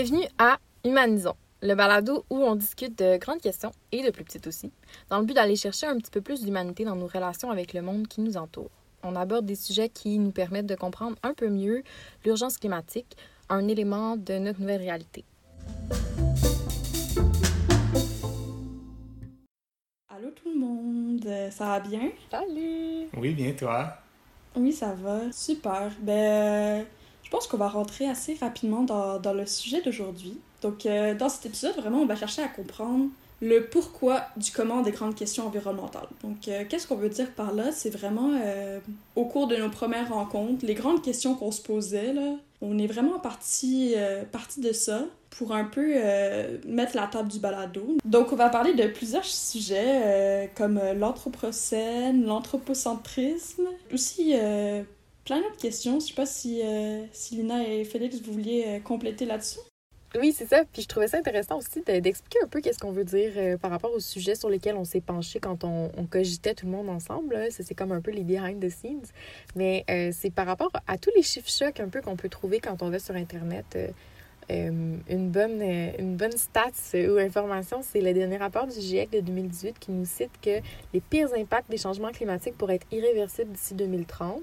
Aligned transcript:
Bienvenue 0.00 0.28
à 0.38 0.60
Humanisons, 0.84 1.34
le 1.60 1.74
balado 1.74 2.24
où 2.30 2.36
on 2.36 2.54
discute 2.54 2.96
de 2.96 3.16
grandes 3.16 3.40
questions 3.40 3.72
et 3.90 4.04
de 4.04 4.12
plus 4.12 4.22
petites 4.22 4.46
aussi, 4.46 4.70
dans 5.10 5.18
le 5.18 5.24
but 5.24 5.34
d'aller 5.34 5.56
chercher 5.56 5.88
un 5.88 5.96
petit 5.96 6.12
peu 6.12 6.20
plus 6.20 6.44
d'humanité 6.44 6.84
dans 6.84 6.94
nos 6.94 7.08
relations 7.08 7.50
avec 7.50 7.72
le 7.72 7.82
monde 7.82 8.06
qui 8.06 8.20
nous 8.20 8.36
entoure. 8.36 8.70
On 9.02 9.16
aborde 9.16 9.44
des 9.44 9.56
sujets 9.56 9.88
qui 9.88 10.20
nous 10.20 10.30
permettent 10.30 10.68
de 10.68 10.76
comprendre 10.76 11.16
un 11.24 11.34
peu 11.34 11.48
mieux 11.48 11.82
l'urgence 12.24 12.58
climatique, 12.58 13.16
un 13.48 13.66
élément 13.66 14.16
de 14.16 14.34
notre 14.34 14.60
nouvelle 14.60 14.82
réalité. 14.82 15.24
Allô 20.08 20.30
tout 20.30 20.48
le 20.48 20.60
monde, 20.60 21.50
ça 21.50 21.64
va 21.64 21.80
bien? 21.80 22.12
Salut! 22.30 23.08
Oui, 23.16 23.34
bien 23.34 23.50
toi? 23.50 23.94
Oui, 24.54 24.72
ça 24.72 24.94
va, 24.94 25.32
super. 25.32 25.90
Ben, 26.00 26.86
je 27.28 27.36
pense 27.36 27.46
qu'on 27.46 27.58
va 27.58 27.68
rentrer 27.68 28.08
assez 28.08 28.38
rapidement 28.40 28.84
dans, 28.84 29.18
dans 29.18 29.34
le 29.34 29.44
sujet 29.44 29.82
d'aujourd'hui. 29.82 30.38
Donc, 30.62 30.86
euh, 30.86 31.14
dans 31.14 31.28
cet 31.28 31.44
épisode, 31.44 31.76
vraiment, 31.76 31.98
on 31.98 32.06
va 32.06 32.16
chercher 32.16 32.40
à 32.40 32.48
comprendre 32.48 33.08
le 33.42 33.66
pourquoi 33.66 34.22
du 34.38 34.50
comment 34.50 34.80
des 34.80 34.92
grandes 34.92 35.14
questions 35.14 35.46
environnementales. 35.46 36.08
Donc, 36.24 36.48
euh, 36.48 36.64
qu'est-ce 36.66 36.88
qu'on 36.88 36.96
veut 36.96 37.10
dire 37.10 37.30
par 37.32 37.52
là? 37.52 37.70
C'est 37.70 37.90
vraiment, 37.90 38.32
euh, 38.42 38.80
au 39.14 39.26
cours 39.26 39.46
de 39.46 39.56
nos 39.56 39.68
premières 39.68 40.08
rencontres, 40.08 40.64
les 40.64 40.72
grandes 40.72 41.02
questions 41.02 41.34
qu'on 41.34 41.52
se 41.52 41.60
posait, 41.60 42.14
là, 42.14 42.36
on 42.62 42.78
est 42.78 42.86
vraiment 42.86 43.18
parti, 43.18 43.94
parti 44.32 44.60
de 44.60 44.72
ça 44.72 45.04
pour 45.30 45.52
un 45.52 45.64
peu 45.64 45.94
mettre 46.66 46.96
la 46.96 47.06
table 47.06 47.28
du 47.28 47.38
balado. 47.38 47.98
Donc, 48.06 48.32
on 48.32 48.36
va 48.36 48.48
parler 48.48 48.72
de 48.72 48.86
plusieurs 48.88 49.26
sujets 49.26 50.50
comme 50.56 50.80
l'anthropocène, 50.96 52.24
l'anthropocentrisme, 52.24 53.68
aussi 53.92 54.34
plein 55.28 55.42
d'autres 55.42 55.60
questions. 55.60 56.00
Je 56.00 56.06
sais 56.06 56.14
pas 56.14 56.26
si, 56.26 56.62
euh, 56.64 57.04
si 57.12 57.36
Lina 57.36 57.62
et 57.62 57.84
Félix, 57.84 58.20
vous 58.22 58.32
vouliez 58.32 58.64
euh, 58.66 58.80
compléter 58.80 59.26
là-dessus. 59.26 59.58
Oui, 60.18 60.32
c'est 60.34 60.46
ça. 60.46 60.64
Puis 60.72 60.80
je 60.82 60.88
trouvais 60.88 61.06
ça 61.06 61.18
intéressant 61.18 61.58
aussi 61.58 61.82
d'expliquer 61.82 62.38
un 62.42 62.48
peu 62.48 62.62
qu'est-ce 62.62 62.78
qu'on 62.78 62.92
veut 62.92 63.04
dire 63.04 63.32
euh, 63.36 63.58
par 63.58 63.70
rapport 63.70 63.92
au 63.92 64.00
sujet 64.00 64.34
sur 64.34 64.48
lesquels 64.48 64.76
on 64.76 64.84
s'est 64.84 65.02
penché 65.02 65.38
quand 65.38 65.64
on, 65.64 65.90
cogitait 66.10 66.54
tout 66.54 66.64
le 66.64 66.72
monde 66.72 66.88
ensemble. 66.88 67.36
C'est 67.50 67.74
comme 67.74 67.92
un 67.92 68.00
peu 68.00 68.10
les 68.10 68.24
behind 68.24 68.58
the 68.58 68.70
scenes. 68.70 69.04
Mais 69.54 69.84
c'est 70.12 70.30
par 70.30 70.46
rapport 70.46 70.72
à 70.86 70.96
tous 70.96 71.10
les 71.14 71.22
chiffres 71.22 71.50
chocs 71.50 71.78
un 71.78 71.90
peu 71.90 72.00
qu'on 72.00 72.16
peut 72.16 72.30
trouver 72.30 72.58
quand 72.58 72.82
on 72.82 72.88
va 72.88 72.98
sur 72.98 73.14
Internet. 73.14 73.76
une 74.48 75.28
bonne, 75.30 75.60
une 75.98 76.16
bonne 76.16 76.38
stats 76.38 76.94
ou 76.94 77.18
information, 77.18 77.80
c'est 77.82 78.00
le 78.00 78.14
dernier 78.14 78.38
rapport 78.38 78.66
du 78.66 78.80
GIEC 78.80 79.10
de 79.10 79.20
2018 79.20 79.78
qui 79.78 79.90
nous 79.90 80.06
cite 80.06 80.32
que 80.40 80.62
les 80.94 81.00
pires 81.02 81.34
impacts 81.36 81.70
des 81.70 81.76
changements 81.76 82.12
climatiques 82.12 82.56
pourraient 82.56 82.76
être 82.76 82.86
irréversibles 82.90 83.52
d'ici 83.52 83.74
2030. 83.74 84.40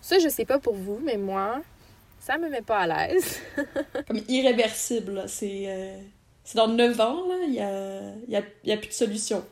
Ça, 0.00 0.18
je 0.18 0.28
sais 0.28 0.44
pas 0.44 0.58
pour 0.58 0.74
vous, 0.74 1.00
mais 1.02 1.16
moi, 1.16 1.62
ça 2.20 2.38
me 2.38 2.48
met 2.48 2.62
pas 2.62 2.80
à 2.80 2.86
l'aise. 2.86 3.40
Comme 4.06 4.20
irréversible, 4.28 5.24
c'est 5.26 5.64
euh, 5.66 6.00
c'est 6.44 6.56
dans 6.56 6.68
9 6.68 7.00
ans, 7.00 7.28
là, 7.28 7.34
il 7.46 7.54
y 7.54 7.60
a, 7.60 8.00
y, 8.28 8.36
a, 8.36 8.42
y 8.64 8.72
a 8.72 8.76
plus 8.76 8.88
de 8.88 8.92
solution. 8.92 9.44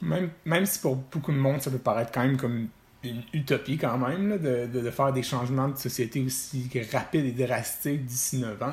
Même, 0.00 0.30
même 0.44 0.66
si 0.66 0.80
pour 0.80 0.96
beaucoup 0.96 1.32
de 1.32 1.36
monde, 1.36 1.62
ça 1.62 1.70
peut 1.70 1.78
paraître 1.78 2.10
quand 2.12 2.22
même 2.22 2.36
comme 2.36 2.68
une 3.04 3.22
utopie 3.32 3.78
quand 3.78 3.98
même, 3.98 4.28
là, 4.30 4.38
de, 4.38 4.66
de, 4.66 4.80
de, 4.80 4.90
faire 4.90 5.12
des 5.12 5.22
changements 5.22 5.68
de 5.68 5.76
société 5.76 6.22
aussi 6.22 6.68
rapides 6.92 7.26
et 7.26 7.46
drastiques 7.46 8.04
d'ici 8.04 8.38
9 8.38 8.62
ans. 8.62 8.72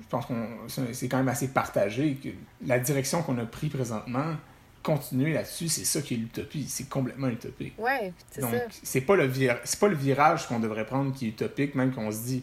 Je 0.00 0.06
pense 0.08 0.26
que 0.26 0.92
c'est 0.92 1.08
quand 1.08 1.18
même 1.18 1.28
assez 1.28 1.48
partagé 1.48 2.16
que 2.16 2.30
la 2.66 2.78
direction 2.78 3.22
qu'on 3.22 3.38
a 3.38 3.46
pris 3.46 3.68
présentement, 3.68 4.34
continuer 4.82 5.32
là-dessus, 5.32 5.68
c'est 5.68 5.84
ça 5.84 6.00
qui 6.00 6.14
est 6.14 6.16
l'utopie. 6.16 6.66
C'est 6.68 6.88
complètement 6.88 7.28
utopique. 7.28 7.74
Ouais, 7.78 8.12
c'est 8.30 8.40
ça. 8.40 8.50
Donc, 8.50 8.62
c'est 8.82 9.00
pas, 9.00 9.16
le 9.16 9.30
c'est 9.64 9.78
pas 9.78 9.88
le 9.88 9.96
virage 9.96 10.46
qu'on 10.46 10.60
devrait 10.60 10.86
prendre 10.86 11.12
qui 11.14 11.26
est 11.26 11.28
utopique, 11.30 11.74
même 11.74 11.92
qu'on 11.92 12.10
se 12.10 12.18
dit, 12.18 12.42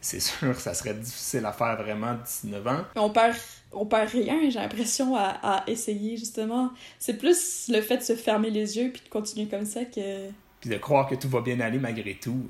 c'est 0.00 0.20
sûr, 0.20 0.58
ça 0.58 0.74
serait 0.74 0.94
difficile 0.94 1.46
à 1.46 1.52
faire 1.52 1.76
vraiment 1.76 2.14
d'ici 2.14 2.48
9 2.48 2.66
ans. 2.66 2.84
On 2.96 3.10
perd, 3.10 3.36
on 3.72 3.86
perd 3.86 4.10
rien, 4.10 4.50
j'ai 4.50 4.58
l'impression, 4.58 5.16
à, 5.16 5.38
à, 5.42 5.64
essayer, 5.68 6.16
justement. 6.16 6.70
C'est 6.98 7.16
plus 7.16 7.68
le 7.68 7.80
fait 7.80 7.98
de 7.98 8.02
se 8.02 8.16
fermer 8.16 8.50
les 8.50 8.76
yeux 8.76 8.90
puis 8.92 9.02
de 9.04 9.08
continuer 9.08 9.48
comme 9.48 9.64
ça 9.64 9.84
que. 9.84 10.28
Puis 10.60 10.70
de 10.70 10.76
croire 10.76 11.08
que 11.08 11.14
tout 11.14 11.28
va 11.28 11.40
bien 11.40 11.58
aller 11.60 11.78
malgré 11.78 12.14
tout. 12.14 12.46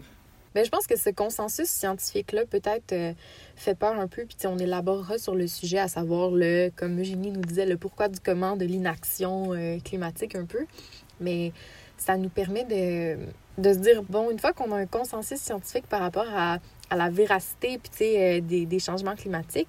Ben, 0.54 0.64
je 0.64 0.70
pense 0.70 0.86
que 0.86 0.98
ce 0.98 1.08
consensus 1.08 1.68
scientifique-là 1.68 2.44
peut-être 2.44 2.92
euh, 2.92 3.12
fait 3.56 3.74
peur 3.74 3.98
un 3.98 4.06
peu, 4.06 4.24
puis 4.26 4.36
on 4.46 4.58
élaborera 4.58 5.16
sur 5.16 5.34
le 5.34 5.46
sujet, 5.46 5.78
à 5.78 5.88
savoir 5.88 6.30
le, 6.30 6.70
comme 6.76 7.00
Eugénie 7.00 7.30
nous 7.30 7.40
disait, 7.40 7.64
le 7.64 7.78
pourquoi 7.78 8.08
du 8.08 8.20
comment 8.20 8.56
de 8.56 8.66
l'inaction 8.66 9.54
euh, 9.54 9.78
climatique 9.82 10.34
un 10.34 10.44
peu. 10.44 10.66
Mais 11.20 11.52
ça 11.96 12.18
nous 12.18 12.28
permet 12.28 12.64
de, 12.64 13.18
de 13.58 13.72
se 13.72 13.78
dire, 13.78 14.02
bon, 14.02 14.30
une 14.30 14.38
fois 14.38 14.52
qu'on 14.52 14.72
a 14.72 14.76
un 14.76 14.86
consensus 14.86 15.40
scientifique 15.40 15.86
par 15.86 16.00
rapport 16.00 16.28
à, 16.34 16.58
à 16.90 16.96
la 16.96 17.08
véracité 17.08 17.78
puis, 17.78 18.18
euh, 18.18 18.40
des, 18.40 18.66
des 18.66 18.78
changements 18.78 19.16
climatiques, 19.16 19.68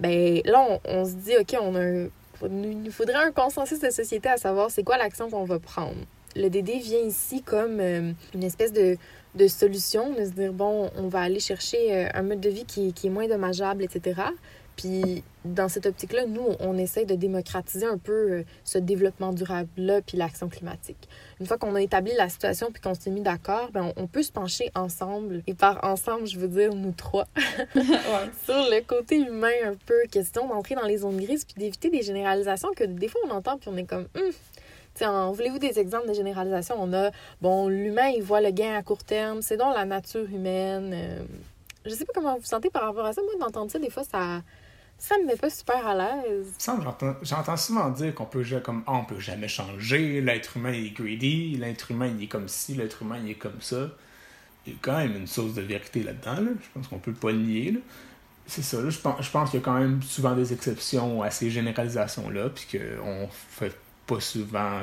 ben 0.00 0.40
là, 0.46 0.80
on, 0.86 1.04
se 1.04 1.12
dit, 1.12 1.36
OK, 1.38 1.54
on 1.60 1.76
a 1.76 2.08
il 2.42 2.82
nous 2.82 2.90
faudrait 2.90 3.24
un 3.24 3.30
consensus 3.30 3.78
de 3.78 3.90
société 3.90 4.28
à 4.28 4.36
savoir 4.36 4.70
c'est 4.70 4.82
quoi 4.82 4.98
l'action 4.98 5.30
qu'on 5.30 5.44
va 5.44 5.60
prendre. 5.60 5.94
Le 6.34 6.48
DD 6.48 6.78
vient 6.78 6.98
ici 6.98 7.42
comme 7.42 7.80
une 7.80 8.42
espèce 8.42 8.72
de, 8.72 8.98
de 9.34 9.48
solutions, 9.48 10.12
de 10.12 10.24
se 10.24 10.30
dire, 10.30 10.52
bon, 10.52 10.90
on 10.96 11.08
va 11.08 11.20
aller 11.20 11.40
chercher 11.40 11.94
euh, 11.94 12.08
un 12.14 12.22
mode 12.22 12.40
de 12.40 12.50
vie 12.50 12.64
qui, 12.64 12.92
qui 12.92 13.08
est 13.08 13.10
moins 13.10 13.26
dommageable, 13.26 13.82
etc. 13.82 14.22
Puis 14.76 15.22
dans 15.44 15.68
cette 15.68 15.86
optique-là, 15.86 16.26
nous, 16.26 16.46
on 16.58 16.76
essaie 16.78 17.04
de 17.04 17.14
démocratiser 17.14 17.86
un 17.86 17.98
peu 17.98 18.12
euh, 18.12 18.44
ce 18.64 18.78
développement 18.78 19.32
durable-là, 19.32 20.00
puis 20.02 20.16
l'action 20.16 20.48
climatique. 20.48 21.08
Une 21.40 21.46
fois 21.46 21.58
qu'on 21.58 21.74
a 21.74 21.82
établi 21.82 22.12
la 22.16 22.28
situation, 22.28 22.70
puis 22.72 22.80
qu'on 22.80 22.94
s'est 22.94 23.10
mis 23.10 23.20
d'accord, 23.20 23.70
ben, 23.72 23.92
on, 23.96 24.06
peut 24.06 24.22
se 24.22 24.32
pencher 24.32 24.70
ensemble, 24.74 25.42
et 25.46 25.54
par 25.54 25.84
ensemble, 25.84 26.26
je 26.26 26.38
veux 26.38 26.48
dire 26.48 26.74
nous 26.74 26.92
trois, 26.92 27.26
sur 27.74 28.54
le 28.54 28.84
côté 28.84 29.18
humain 29.18 29.48
un 29.64 29.74
peu, 29.86 30.02
question 30.10 30.48
d'entrer 30.48 30.74
dans 30.74 30.86
les 30.86 30.98
zones 30.98 31.20
grises, 31.20 31.44
puis 31.44 31.54
d'éviter 31.56 31.90
des 31.90 32.02
généralisations 32.02 32.70
que 32.74 32.84
des 32.84 33.08
fois 33.08 33.20
on 33.26 33.30
entend, 33.30 33.58
puis 33.58 33.68
on 33.72 33.76
est 33.76 33.84
comme, 33.84 34.06
hum, 34.16 34.32
voulez-vous 35.00 35.58
des 35.58 35.78
exemples 35.78 36.08
de 36.08 36.14
généralisation? 36.14 36.76
On 36.78 36.92
a, 36.92 37.10
bon, 37.40 37.68
l'humain, 37.68 38.08
il 38.08 38.22
voit 38.22 38.40
le 38.40 38.50
gain 38.50 38.74
à 38.74 38.82
court 38.82 39.04
terme, 39.04 39.42
c'est 39.42 39.56
dans 39.56 39.70
la 39.70 39.84
nature 39.84 40.28
humaine. 40.30 40.92
Euh, 40.94 41.22
je 41.84 41.90
sais 41.90 42.04
pas 42.04 42.12
comment 42.14 42.34
vous 42.34 42.40
vous 42.40 42.46
sentez 42.46 42.70
par 42.70 42.84
rapport 42.84 43.04
à 43.04 43.12
ça. 43.12 43.22
Moi, 43.22 43.32
d'entendre 43.38 43.70
ça, 43.70 43.78
des 43.78 43.90
fois, 43.90 44.04
ça 44.04 44.42
ça 44.98 45.16
me 45.18 45.26
met 45.26 45.36
pas 45.36 45.50
super 45.50 45.86
à 45.86 45.94
l'aise. 45.94 46.46
J'entends 47.22 47.56
souvent 47.56 47.90
dire 47.90 48.14
qu'on 48.14 48.24
peut, 48.24 48.44
on 48.86 49.04
peut 49.04 49.18
jamais 49.18 49.48
changer, 49.48 50.20
l'être 50.20 50.56
humain 50.56 50.72
est 50.72 50.90
greedy, 50.90 51.56
l'être 51.56 51.90
humain 51.90 52.06
il 52.06 52.24
est 52.24 52.28
comme 52.28 52.48
ci, 52.48 52.74
l'être 52.74 53.02
humain 53.02 53.18
il 53.22 53.32
est 53.32 53.34
comme 53.34 53.60
ça. 53.60 53.88
Il 54.66 54.72
y 54.72 54.76
a 54.76 54.78
quand 54.80 54.96
même 54.96 55.16
une 55.16 55.26
source 55.26 55.52
de 55.54 55.60
vérité 55.60 56.02
là-dedans, 56.02 56.40
là. 56.40 56.50
je 56.58 56.68
pense 56.72 56.88
qu'on 56.88 56.98
peut 56.98 57.12
pas 57.12 57.32
le 57.32 57.38
nier. 57.38 57.78
C'est 58.46 58.62
ça, 58.62 58.80
là, 58.80 58.88
je 58.88 58.98
pense, 58.98 59.22
je 59.22 59.30
pense 59.30 59.50
qu'il 59.50 59.60
y 59.60 59.62
a 59.62 59.64
quand 59.64 59.78
même 59.78 60.02
souvent 60.02 60.34
des 60.34 60.52
exceptions 60.52 61.22
à 61.22 61.30
ces 61.30 61.50
généralisations-là, 61.50 62.50
puis 62.50 62.78
qu'on 62.78 63.28
fait 63.30 63.74
pas 64.06 64.20
souvent, 64.20 64.82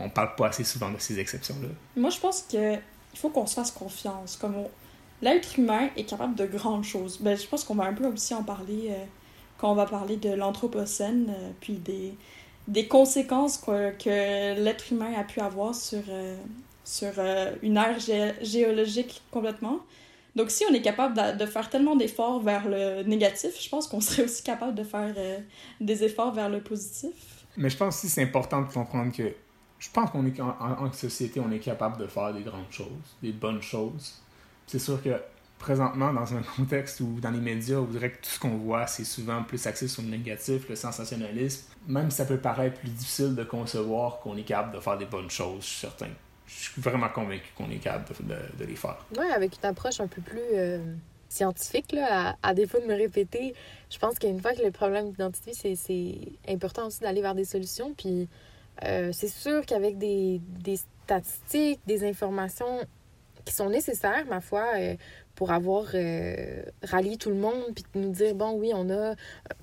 on 0.00 0.10
parle 0.10 0.34
pas 0.34 0.48
assez 0.48 0.64
souvent 0.64 0.90
de 0.90 0.98
ces 0.98 1.18
exceptions-là. 1.18 1.68
Moi, 1.96 2.10
je 2.10 2.18
pense 2.18 2.42
que 2.50 2.74
il 2.74 3.18
faut 3.18 3.30
qu'on 3.30 3.46
se 3.46 3.54
fasse 3.54 3.70
confiance. 3.70 4.36
Comme 4.36 4.54
l'être 5.22 5.58
humain 5.58 5.90
est 5.96 6.04
capable 6.04 6.34
de 6.34 6.46
grandes 6.46 6.84
choses. 6.84 7.18
Ben, 7.20 7.36
je 7.36 7.46
pense 7.46 7.64
qu'on 7.64 7.74
va 7.74 7.84
un 7.84 7.94
peu 7.94 8.06
aussi 8.06 8.34
en 8.34 8.42
parler 8.42 8.88
euh, 8.90 9.04
quand 9.58 9.72
on 9.72 9.74
va 9.74 9.86
parler 9.86 10.16
de 10.16 10.30
l'anthropocène, 10.30 11.30
euh, 11.30 11.50
puis 11.60 11.74
des, 11.74 12.14
des 12.68 12.86
conséquences 12.86 13.58
que, 13.58 14.60
l'être 14.62 14.92
humain 14.92 15.12
a 15.16 15.24
pu 15.24 15.40
avoir 15.40 15.74
sur, 15.74 16.02
euh, 16.08 16.36
sur 16.84 17.12
une 17.62 17.76
ère 17.76 17.98
géologique 18.42 19.22
complètement. 19.30 19.80
Donc, 20.36 20.50
si 20.50 20.64
on 20.70 20.74
est 20.74 20.82
capable 20.82 21.36
de 21.36 21.46
faire 21.46 21.68
tellement 21.68 21.96
d'efforts 21.96 22.40
vers 22.40 22.68
le 22.68 23.02
négatif, 23.02 23.60
je 23.60 23.68
pense 23.68 23.88
qu'on 23.88 24.00
serait 24.00 24.24
aussi 24.24 24.44
capable 24.44 24.74
de 24.74 24.84
faire 24.84 25.14
des 25.80 26.04
efforts 26.04 26.32
vers 26.32 26.48
le 26.48 26.60
positif. 26.60 27.37
Mais 27.56 27.70
je 27.70 27.76
pense 27.76 27.96
aussi 27.96 28.06
que 28.06 28.12
c'est 28.12 28.22
important 28.22 28.62
de 28.62 28.72
comprendre 28.72 29.12
que 29.12 29.34
je 29.78 29.88
pense 29.90 30.10
qu'on 30.10 30.26
est 30.26 30.40
en, 30.40 30.92
société, 30.92 31.40
on 31.40 31.50
est 31.50 31.60
capable 31.60 31.98
de 31.98 32.06
faire 32.06 32.32
des 32.34 32.42
grandes 32.42 32.70
choses, 32.70 33.16
des 33.22 33.32
bonnes 33.32 33.62
choses. 33.62 34.20
C'est 34.66 34.78
sûr 34.78 35.02
que 35.02 35.10
présentement, 35.58 36.12
dans 36.12 36.34
un 36.34 36.42
contexte 36.56 37.00
où 37.00 37.20
dans 37.20 37.30
les 37.30 37.40
médias, 37.40 37.76
on 37.76 37.84
dirait 37.84 38.10
que 38.10 38.16
tout 38.16 38.30
ce 38.30 38.40
qu'on 38.40 38.56
voit, 38.56 38.86
c'est 38.86 39.04
souvent 39.04 39.42
plus 39.42 39.64
axé 39.66 39.88
sur 39.88 40.02
le 40.02 40.08
négatif, 40.08 40.68
le 40.68 40.76
sensationnalisme, 40.76 41.66
même 41.86 42.10
si 42.10 42.16
ça 42.16 42.24
peut 42.24 42.38
paraître 42.38 42.80
plus 42.80 42.90
difficile 42.90 43.34
de 43.34 43.44
concevoir 43.44 44.18
qu'on 44.18 44.36
est 44.36 44.42
capable 44.42 44.74
de 44.74 44.80
faire 44.80 44.98
des 44.98 45.06
bonnes 45.06 45.30
choses, 45.30 45.62
je 45.62 45.66
suis 45.66 45.80
certain. 45.80 46.08
Je 46.46 46.54
suis 46.54 46.80
vraiment 46.80 47.08
convaincu 47.10 47.52
qu'on 47.56 47.70
est 47.70 47.76
capable 47.76 48.06
de, 48.58 48.64
les 48.64 48.76
faire. 48.76 48.96
Oui, 49.18 49.26
avec 49.26 49.58
une 49.62 49.68
approche 49.68 50.00
un 50.00 50.06
peu 50.06 50.22
plus 50.22 50.40
euh, 50.54 50.78
scientifique, 51.28 51.92
là, 51.92 52.36
à, 52.42 52.54
défaut 52.54 52.80
de 52.80 52.86
me 52.86 52.94
répéter, 52.94 53.54
je 53.90 53.98
pense 53.98 54.18
qu'une 54.18 54.40
fois 54.40 54.54
que 54.54 54.62
le 54.62 54.70
problème 54.70 55.10
d'identité, 55.10 55.52
c'est 55.54 56.18
important 56.48 56.86
aussi 56.86 57.00
d'aller 57.00 57.22
vers 57.22 57.34
des 57.34 57.44
solutions. 57.44 57.94
Puis 57.96 58.28
euh, 58.84 59.10
c'est 59.12 59.28
sûr 59.28 59.64
qu'avec 59.66 59.98
des, 59.98 60.40
des, 60.60 60.78
statistiques, 61.04 61.80
des 61.86 62.06
informations 62.06 62.80
qui 63.44 63.54
sont 63.54 63.70
nécessaires, 63.70 64.26
ma 64.26 64.40
foi, 64.40 64.66
euh, 64.76 64.94
pour 65.38 65.52
avoir 65.52 65.84
euh, 65.94 66.62
rallié 66.82 67.16
tout 67.16 67.28
le 67.28 67.36
monde, 67.36 67.62
puis 67.72 67.84
nous 67.94 68.10
dire, 68.10 68.34
bon, 68.34 68.54
oui, 68.58 68.72
on 68.74 68.90
a 68.90 69.14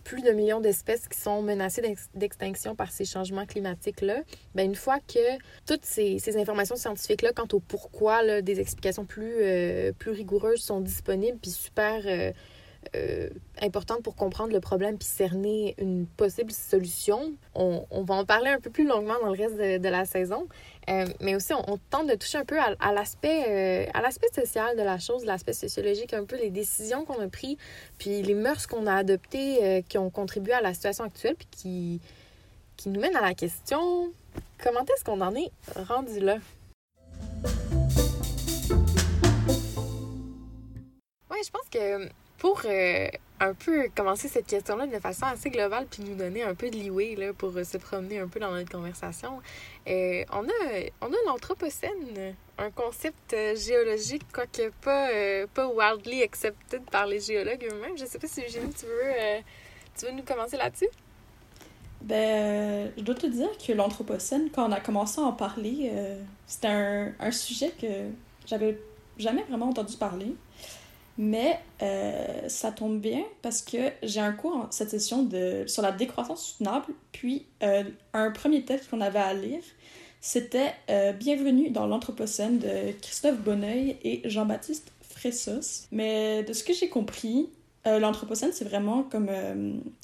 plus 0.06 0.22
de 0.22 0.31
millions 0.31 0.62
d'espèces 0.62 1.10
qui 1.10 1.19
sont 1.19 1.42
menacées 1.42 1.98
d'extinction 2.13 2.77
par 2.77 2.94
ces 2.94 3.04
changements 3.04 3.45
climatiques-là, 3.45 4.22
bien, 4.56 4.63
une 4.63 4.75
fois 4.75 5.00
que 5.00 5.38
toutes 5.68 5.83
ces, 5.83 6.18
ces 6.19 6.38
informations 6.38 6.77
scientifiques-là, 6.77 7.33
quant 7.33 7.50
au 7.51 7.60
pourquoi, 7.60 8.24
là, 8.24 8.42
des 8.42 8.62
explications 8.62 9.04
plus, 9.04 9.33
euh, 9.42 9.92
plus 9.92 10.12
rigoureuses 10.12 10.62
sont 10.62 10.80
disponibles, 10.80 11.39
puis 11.42 11.51
super... 11.51 12.04
euh, 12.06 12.31
importante 13.61 14.01
pour 14.03 14.15
comprendre 14.15 14.51
le 14.53 14.59
problème 14.59 14.97
puis 14.97 15.07
cerner 15.07 15.75
une 15.77 16.05
possible 16.05 16.51
solution. 16.51 17.33
On, 17.53 17.85
va 18.03 18.15
en 18.15 18.25
parler 18.25 18.49
un 18.49 18.59
peu 18.59 18.69
plus 18.69 18.87
longuement 18.87 19.15
dans 19.21 19.31
le 19.33 19.37
reste 19.37 19.57
de, 19.57 19.89
la 19.89 20.05
saison. 20.05 20.47
Euh, 20.89 21.05
mais 21.19 21.35
aussi, 21.35 21.53
on, 21.53 21.79
tente 21.89 22.07
de 22.07 22.15
toucher 22.15 22.37
un 22.37 22.45
peu 22.45 22.59
à, 22.59 22.75
à 22.79 22.93
l'aspect 22.93 24.29
social 24.33 24.77
de 24.77 24.83
la 24.83 24.99
chose, 24.99 25.25
l'aspect 25.25 25.53
sociologique, 25.53 26.13
un 26.13 26.25
peu 26.25 26.37
les 26.37 26.49
décisions 26.49 27.05
qu'on 27.05 27.19
a 27.19 27.27
prises, 27.27 27.57
puis 27.97 28.21
les 28.21 28.35
mœurs 28.35 28.67
qu'on 28.67 28.87
a 28.87 28.95
adoptées 28.95 29.83
qui 29.89 29.97
ont 29.97 30.09
contribué 30.09 30.53
à 30.53 30.61
la 30.61 30.73
situation 30.73 31.03
actuelle, 31.03 31.35
puis 31.35 31.47
qui, 31.51 32.01
qui 32.77 32.89
nous 32.89 32.99
mènent 32.99 33.15
à 33.15 33.21
la 33.21 33.33
question 33.33 34.11
comment 34.63 34.83
est-ce 34.85 35.03
qu'on 35.03 35.21
en 35.21 35.35
est 35.35 35.51
rendu 35.75 36.19
là? 36.19 36.37
Oui, 41.31 41.37
je 41.43 41.51
pense 41.51 41.69
que 41.69 42.09
pour 42.45 42.62
euh, 42.65 43.07
un 43.39 43.56
peu 43.56 43.89
commencer 43.95 44.27
cette 44.27 44.45
question-là 44.45 44.86
de 44.86 45.00
façon 45.00 45.25
assez 45.25 45.50
globale, 45.50 45.88
puis 45.89 46.03
nous 46.03 46.13
donner 46.13 46.44
un 46.44 46.53
peu 46.53 46.69
de 46.69 46.75
leeway 46.75 47.15
là, 47.15 47.33
pour 47.33 47.53
se 47.53 47.80
promener 47.80 48.19
un 48.19 48.27
peu 48.27 48.39
dans 48.39 48.51
notre 48.51 48.69
conversation, 48.69 49.42
euh, 49.88 50.24
on 50.31 50.44
a, 50.44 50.81
on 51.01 51.07
a 51.07 51.15
l'Anthropocène, 51.25 52.36
un 52.59 52.69
concept 52.69 53.33
euh, 53.33 53.56
géologique, 53.56 54.21
quoique 54.31 54.69
pas, 54.80 55.09
pas 55.56 55.68
wildly 55.68 56.21
accepted 56.21 56.83
par 56.92 57.07
les 57.07 57.19
géologues 57.19 57.68
eux-mêmes. 57.71 57.97
Je 57.97 58.06
sais 58.06 58.19
pas 58.19 58.27
si 58.27 58.44
Eugénie, 58.44 58.71
tu 58.75 58.86
veux, 58.86 59.42
tu 59.97 60.06
veux 60.06 60.12
nous 60.12 60.21
commencer 60.21 60.57
là-dessus? 60.57 60.89
Ben, 62.01 62.92
je 62.95 63.01
dois 63.01 63.15
te 63.15 63.25
dire 63.25 63.50
que 63.57 63.74
l'Anthropocène, 63.74 64.51
quand 64.53 64.69
on 64.69 64.71
a 64.71 64.80
commencé 64.80 65.19
à 65.19 65.24
en 65.24 65.33
parler, 65.33 65.92
c'était 66.45 66.68
un 66.68 67.31
sujet 67.31 67.71
que 67.71 68.12
j'avais 68.45 68.77
jamais 69.18 69.42
vraiment 69.50 69.69
entendu 69.69 69.97
parler. 69.97 70.36
Mais 71.17 71.59
euh, 71.81 72.50
ça 72.50 72.71
tombe 72.71 73.00
bien 73.00 73.23
parce 73.41 73.62
que 73.62 73.77
j'ai 74.03 74.19
un 74.19 74.33
cours 74.33 74.67
cette 74.71 74.89
session 74.89 75.23
de, 75.23 75.63
sur 75.65 75.81
la 75.81 75.91
décroissance 75.91 76.45
soutenable, 76.45 76.94
puis 77.12 77.45
euh, 77.63 77.83
un 78.13 78.31
premier 78.31 78.63
texte 78.63 78.89
qu'on 78.89 79.01
avait 79.01 79.19
à 79.19 79.33
lire, 79.33 79.62
c'était 80.19 80.73
euh, 80.89 81.13
Bienvenue 81.13 81.69
dans 81.69 81.88
l'Anthropocène 81.88 82.59
de 82.59 82.91
Christophe 83.01 83.38
Bonneuil 83.38 83.97
et 84.03 84.21
Jean-Baptiste 84.25 84.91
Fressos. 85.01 85.88
Mais 85.91 86.44
de 86.44 86.51
ce 86.51 86.63
que 86.63 86.73
j'ai 86.73 86.89
compris, 86.89 87.50
l'Anthropocène, 87.85 88.50
c'est 88.51 88.65
vraiment 88.65 89.03
comme 89.03 89.29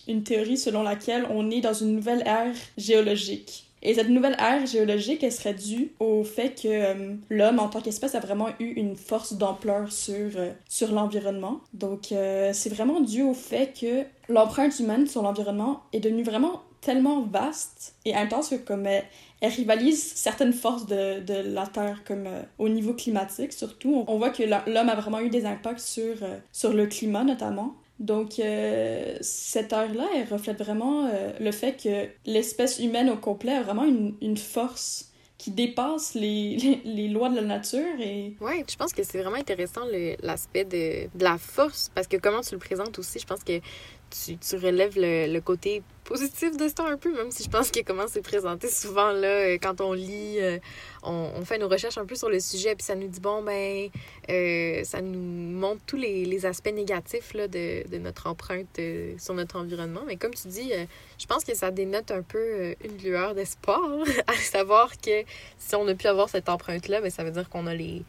une 0.08 0.24
théorie 0.24 0.58
selon 0.58 0.84
laquelle 0.84 1.26
on 1.32 1.50
est 1.50 1.62
dans 1.62 1.74
une 1.74 1.96
nouvelle 1.96 2.22
ère 2.28 2.54
géologique. 2.78 3.71
Et 3.84 3.96
cette 3.96 4.10
nouvelle 4.10 4.36
ère 4.38 4.66
géologique, 4.66 5.24
elle 5.24 5.32
serait 5.32 5.56
due 5.56 5.92
au 6.00 6.24
fait 6.24 6.62
que 6.62 6.68
euh, 6.68 7.16
l'homme, 7.30 7.60
en 7.60 7.68
tant 7.68 7.82
qu'espèce, 7.82 8.14
a 8.14 8.20
vraiment 8.20 8.50
eu 8.60 8.66
une 8.74 8.96
force 8.96 9.34
d'ampleur 9.34 9.92
sur, 9.92 10.14
euh, 10.36 10.52
sur 10.68 10.92
l'environnement. 10.92 11.62
Donc, 11.74 12.12
euh, 12.12 12.52
c'est 12.54 12.70
vraiment 12.70 13.02
dû 13.02 13.24
au 13.24 13.34
fait 13.34 13.74
que 13.80 14.04
l'empreinte 14.32 14.80
humaine 14.80 15.08
sur 15.08 15.24
l'environnement 15.24 15.82
est 15.94 16.00
devenue 16.00 16.24
vraiment 16.24 16.62
tellement 16.82 17.22
vaste 17.22 17.96
et 18.06 18.16
intense 18.16 18.50
que 18.50 18.56
comme 18.56 18.88
elle, 18.88 19.04
rivalise 19.44 20.14
certaines 20.14 20.54
forces 20.54 20.86
de, 20.86 21.20
de 21.20 21.34
la 21.54 21.66
Terre, 21.68 22.04
comme 22.06 22.28
au 22.60 22.70
niveau 22.70 22.94
climatique 22.94 23.54
surtout. 23.54 24.04
On 24.08 24.18
voit 24.18 24.32
que 24.32 24.44
l'homme 24.44 24.90
a 24.90 24.96
vraiment 24.96 25.20
eu 25.20 25.30
des 25.30 25.46
impacts 25.46 25.80
sur, 25.80 26.16
sur 26.52 26.74
le 26.74 26.88
climat 26.88 27.24
notamment. 27.24 27.76
Donc, 28.02 28.40
euh, 28.40 29.16
cette 29.22 29.74
ère-là, 29.74 30.08
elle 30.16 30.28
reflète 30.28 30.58
vraiment 30.58 31.06
euh, 31.06 31.32
le 31.40 31.52
fait 31.52 31.82
que 31.82 32.08
l'espèce 32.26 32.80
humaine 32.80 33.12
au 33.12 33.16
complet 33.16 33.54
a 33.54 33.62
vraiment 33.62 33.86
une, 33.86 34.38
force 34.38 35.12
qui 35.38 35.52
dépasse 35.52 36.16
les, 36.16 36.58
les, 36.58 36.82
les, 36.84 37.08
lois 37.10 37.30
de 37.30 37.36
la 37.36 37.44
nature. 37.44 38.00
Et... 38.00 38.36
Oui, 38.42 38.64
je 38.68 38.76
pense 38.76 38.92
que 38.92 39.04
c'est 39.04 39.22
vraiment 39.22 39.38
intéressant 39.38 39.82
l'aspect 40.24 40.66
de, 40.66 41.16
de, 41.16 41.24
la 41.24 41.38
force, 41.38 41.92
parce 41.94 42.08
que 42.08 42.18
comment 42.18 42.42
tu 42.42 42.56
le 42.56 42.60
présentes 42.60 42.98
aussi, 42.98 43.20
je 43.20 43.28
pense 43.28 43.44
que 43.44 43.62
tu, 44.12 44.56
relèves 44.56 44.94
le, 44.96 45.40
côté 45.40 45.82
positif 46.04 46.58
de 46.58 46.68
ça 46.68 46.86
un 46.86 46.98
peu, 46.98 47.16
même 47.16 47.32
si 47.32 47.44
je 47.44 47.50
pense 47.50 47.72
que 47.72 47.80
comment 47.82 48.06
c'est 48.08 48.22
présenté 48.22 48.70
souvent 48.70 49.12
là, 49.12 49.28
euh, 49.28 49.58
quand 49.62 49.82
on 49.82 49.94
lit, 49.94 50.40
euh, 50.40 50.60
on, 51.04 51.44
fait 51.46 51.58
nos 51.58 51.68
recherches 51.68 51.98
un 51.98 52.06
peu 52.06 52.16
sur 52.16 52.30
le 52.30 52.40
sujet, 52.40 52.76
puis 52.76 52.84
ça 52.84 52.96
nous 52.96 53.08
dit, 53.08 53.20
bon, 53.20 53.42
ben, 53.42 53.90
euh, 54.30 54.84
ça 54.84 55.02
nous 55.02 55.20
montre 55.20 55.82
tous 55.86 55.98
les, 55.98 56.46
aspects 56.46 56.74
négatifs 56.74 57.34
là, 57.34 57.48
de, 57.48 57.98
notre 57.98 58.28
empreinte 58.28 58.80
sur 59.18 59.34
notre 59.34 59.60
environnement. 59.60 60.02
Mais 60.08 60.18
comme 60.18 60.34
tu 60.34 60.48
dis, 60.48 60.72
je 61.18 61.26
pense 61.28 61.44
que 61.44 61.56
ça 61.56 61.72
dénote 61.72 62.12
un 62.12 62.24
peu 62.24 62.76
une 62.84 62.98
lueur 62.98 63.36
d'espoir, 63.36 63.82
à 64.28 64.34
savoir 64.36 64.92
que 65.00 65.24
si 65.58 65.76
on 65.76 65.88
a 65.88 65.94
pu 65.94 66.08
avoir 66.08 66.30
cette 66.30 66.50
empreinte-là, 66.50 67.02
ben, 67.02 67.10
ça 67.10 67.24
veut 67.24 67.32
dire 67.32 67.48
qu'on 67.50 67.68
a 67.68 67.74
les 67.74 68.04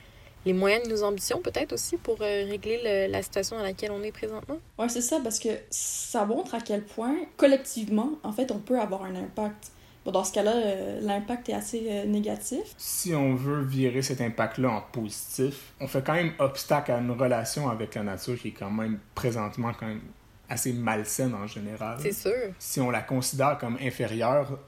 les 0.44 0.52
moyens 0.52 0.86
de 0.86 0.92
nos 0.92 1.02
ambitions, 1.02 1.40
peut-être 1.40 1.72
aussi, 1.72 1.96
pour 1.96 2.16
euh, 2.20 2.44
régler 2.48 2.80
le, 2.84 3.12
la 3.12 3.22
situation 3.22 3.56
dans 3.56 3.62
laquelle 3.62 3.90
on 3.92 4.02
est 4.02 4.12
présentement? 4.12 4.58
Oui, 4.78 4.86
c'est 4.88 5.00
ça, 5.00 5.20
parce 5.22 5.38
que 5.38 5.50
ça 5.70 6.24
montre 6.24 6.54
à 6.54 6.60
quel 6.60 6.82
point, 6.82 7.16
collectivement, 7.36 8.10
en 8.22 8.32
fait, 8.32 8.50
on 8.50 8.58
peut 8.58 8.78
avoir 8.78 9.04
un 9.04 9.14
impact. 9.14 9.72
Bon, 10.04 10.10
dans 10.10 10.24
ce 10.24 10.32
cas-là, 10.32 10.54
euh, 10.56 11.00
l'impact 11.00 11.48
est 11.48 11.54
assez 11.54 11.86
euh, 11.88 12.04
négatif. 12.06 12.74
Si 12.76 13.14
on 13.14 13.36
veut 13.36 13.62
virer 13.62 14.02
cet 14.02 14.20
impact-là 14.20 14.70
en 14.70 14.80
positif, 14.80 15.72
on 15.80 15.86
fait 15.86 16.02
quand 16.02 16.14
même 16.14 16.32
obstacle 16.40 16.90
à 16.90 16.98
une 16.98 17.12
relation 17.12 17.70
avec 17.70 17.94
la 17.94 18.02
nature 18.02 18.36
qui 18.36 18.48
est 18.48 18.52
quand 18.52 18.70
même 18.70 18.98
présentement 19.14 19.70
quand 19.78 19.86
même 19.86 20.00
assez 20.48 20.72
malsaine 20.72 21.34
en 21.34 21.46
général. 21.46 21.98
C'est 22.02 22.12
sûr. 22.12 22.32
Si 22.58 22.80
on 22.80 22.90
la 22.90 23.02
considère 23.02 23.58
comme 23.58 23.78
inférieure 23.80 24.58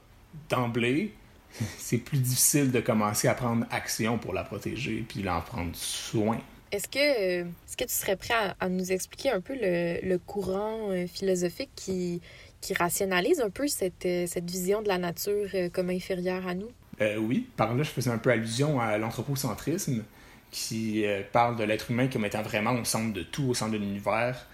d'emblée, 0.49 1.13
c'est 1.77 1.97
plus 1.97 2.17
difficile 2.17 2.71
de 2.71 2.79
commencer 2.79 3.27
à 3.27 3.33
prendre 3.33 3.65
action 3.71 4.17
pour 4.17 4.33
la 4.33 4.43
protéger 4.43 5.05
puis 5.07 5.27
en 5.27 5.41
prendre 5.41 5.75
soin. 5.75 6.39
Est-ce 6.71 6.87
que, 6.87 7.41
est-ce 7.41 7.77
que 7.77 7.85
tu 7.85 7.93
serais 7.93 8.15
prêt 8.17 8.33
à, 8.33 8.55
à, 8.59 8.69
nous 8.69 8.91
expliquer 8.91 9.29
un 9.29 9.39
peu 9.39 9.53
le, 9.53 9.99
le 10.05 10.17
courant 10.17 10.89
euh, 10.89 11.07
philosophique 11.07 11.69
qui, 11.75 12.21
qui 12.59 12.73
rationalise 12.73 13.39
un 13.39 13.49
peu 13.49 13.67
cette, 13.67 14.05
euh, 14.05 14.25
cette 14.27 14.49
vision 14.49 14.81
de 14.81 14.87
la 14.87 14.97
nature 14.97 15.47
euh, 15.53 15.69
comme 15.69 15.89
inférieure 15.89 16.45
à 16.47 16.53
nous? 16.53 16.69
Euh, 17.01 17.17
oui, 17.17 17.47
par 17.55 17.75
là, 17.75 17.83
je 17.83 17.89
faisais 17.89 18.09
un 18.09 18.17
peu 18.17 18.31
allusion 18.31 18.79
à 18.79 18.97
l'anthropocentrisme 18.97 20.03
qui 20.51 21.05
euh, 21.05 21.21
parle 21.31 21.57
de 21.57 21.63
l'être 21.63 21.91
humain 21.91 22.07
comme 22.07 22.25
étant 22.25 22.41
vraiment 22.41 22.71
au 22.71 22.83
centre 22.85 23.13
de 23.13 23.23
tout, 23.23 23.49
au 23.49 23.53
centre 23.53 23.73
de 23.73 23.77
l'univers. 23.77 24.47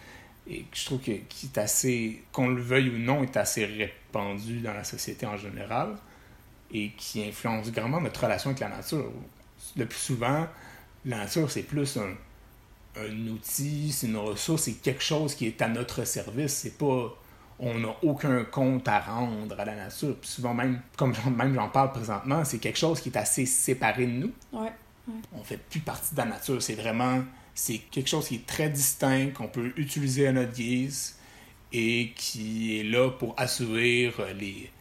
Et 0.50 0.66
je 0.74 0.86
trouve 0.86 1.00
que, 1.00 1.12
qui 1.30 1.48
est 1.54 1.58
assez, 1.58 2.24
qu'on 2.32 2.50
le 2.50 2.62
veuille 2.62 2.90
ou 2.90 2.98
non, 2.98 3.24
est 3.24 3.38
assez 3.38 3.66
répandu 3.66 4.60
dans 4.60 4.74
la 4.74 4.84
société 4.84 5.26
en 5.26 5.38
général 5.38 5.96
et 6.74 6.92
qui 6.98 7.24
influence 7.24 7.72
grandement 7.72 8.02
notre 8.02 8.24
relation 8.24 8.52
avec 8.52 8.62
la 8.62 8.70
nature. 8.70 9.12
Le 9.76 9.86
plus 9.86 10.00
souvent, 10.00 10.48
la 11.06 11.18
nature, 11.18 11.50
c'est 11.50 11.64
plus 11.64 11.98
un, 11.98 12.16
un 13.00 13.28
outil, 13.28 13.92
c'est 13.92 14.08
une 14.08 14.18
ressource, 14.18 14.64
c'est 14.64 14.74
quelque 14.74 15.04
chose 15.04 15.36
qui 15.36 15.48
est 15.48 15.62
à 15.62 15.68
notre 15.68 16.06
service. 16.06 16.54
C'est 16.54 16.78
pas. 16.78 17.16
On 17.60 17.78
n'a 17.78 17.96
aucun 18.02 18.44
compte 18.44 18.88
à 18.88 19.00
rendre 19.00 19.60
à 19.60 19.66
la 19.66 19.76
nature. 19.76 20.16
Puis 20.20 20.30
souvent, 20.30 20.54
même, 20.54 20.82
comme 20.98 21.14
même 21.36 21.54
j'en 21.54 21.70
parle 21.70 21.92
présentement, 21.92 22.44
c'est 22.44 22.58
quelque 22.58 22.80
chose 22.80 23.00
qui 23.00 23.10
est 23.10 23.18
assez 23.18 23.46
séparé 23.46 24.08
de 24.08 24.12
nous. 24.12 24.32
Ouais, 24.52 24.72
ouais. 25.08 25.14
On 25.34 25.44
fait 25.44 25.58
plus 25.58 25.80
partie 25.80 26.16
de 26.16 26.20
la 26.20 26.26
nature. 26.26 26.62
C'est 26.62 26.76
vraiment. 26.76 27.24
C'est 27.54 27.78
quelque 27.78 28.10
chose 28.10 28.28
qui 28.28 28.36
est 28.36 28.46
très 28.46 28.70
distinct, 28.70 29.32
qu'on 29.32 29.48
peut 29.48 29.74
utiliser 29.76 30.28
à 30.28 30.32
notre 30.32 30.54
guise 30.54 31.18
et 31.74 32.12
qui 32.16 32.80
est 32.80 32.84
là 32.84 33.10
pour 33.12 33.34
assouvir 33.38 34.14
les, 34.40 34.72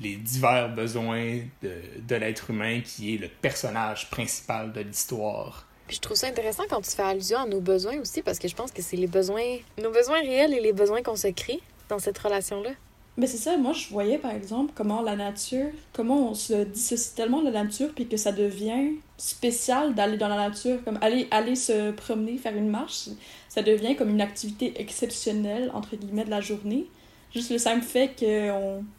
les 0.00 0.16
divers 0.16 0.74
besoins 0.74 1.40
de, 1.62 1.72
de 2.06 2.14
l'être 2.16 2.50
humain 2.50 2.80
qui 2.80 3.14
est 3.14 3.18
le 3.18 3.28
personnage 3.28 4.10
principal 4.10 4.72
de 4.72 4.80
l'histoire. 4.80 5.66
Puis 5.86 5.96
je 5.96 6.02
trouve 6.02 6.16
ça 6.16 6.28
intéressant 6.28 6.62
quand 6.70 6.80
tu 6.80 6.90
fais 6.90 7.02
allusion 7.02 7.38
à 7.38 7.46
nos 7.46 7.60
besoins 7.60 7.98
aussi 7.98 8.22
parce 8.22 8.38
que 8.38 8.46
je 8.46 8.54
pense 8.54 8.70
que 8.70 8.80
c'est 8.80 8.96
les 8.96 9.08
besoins, 9.08 9.58
nos 9.82 9.90
besoins 9.90 10.20
réels 10.20 10.54
et 10.54 10.60
les 10.60 10.72
besoins 10.72 11.02
qu'on 11.02 11.16
se 11.16 11.28
crée 11.28 11.60
dans 11.88 11.98
cette 11.98 12.16
relation-là. 12.16 12.70
Mais 13.16 13.26
c'est 13.26 13.38
ça, 13.38 13.56
moi 13.56 13.72
je 13.72 13.88
voyais 13.88 14.16
par 14.16 14.30
exemple 14.30 14.72
comment 14.74 15.02
la 15.02 15.16
nature, 15.16 15.70
comment 15.92 16.30
on 16.30 16.34
se 16.34 16.64
dissocie 16.64 17.14
tellement 17.14 17.42
de 17.42 17.50
la 17.50 17.64
nature 17.64 17.90
puis 17.94 18.06
que 18.06 18.16
ça 18.16 18.30
devient 18.30 18.92
spécial 19.16 19.94
d'aller 19.94 20.16
dans 20.16 20.28
la 20.28 20.48
nature, 20.48 20.82
comme 20.84 20.98
aller, 21.02 21.26
aller 21.32 21.56
se 21.56 21.90
promener, 21.90 22.38
faire 22.38 22.56
une 22.56 22.70
marche, 22.70 23.08
ça 23.48 23.62
devient 23.62 23.96
comme 23.96 24.10
une 24.10 24.20
activité 24.20 24.80
exceptionnelle 24.80 25.70
entre 25.74 25.96
guillemets 25.96 26.24
de 26.24 26.30
la 26.30 26.40
journée. 26.40 26.86
Juste 27.32 27.50
le 27.50 27.58
simple 27.58 27.82
fait 27.82 28.16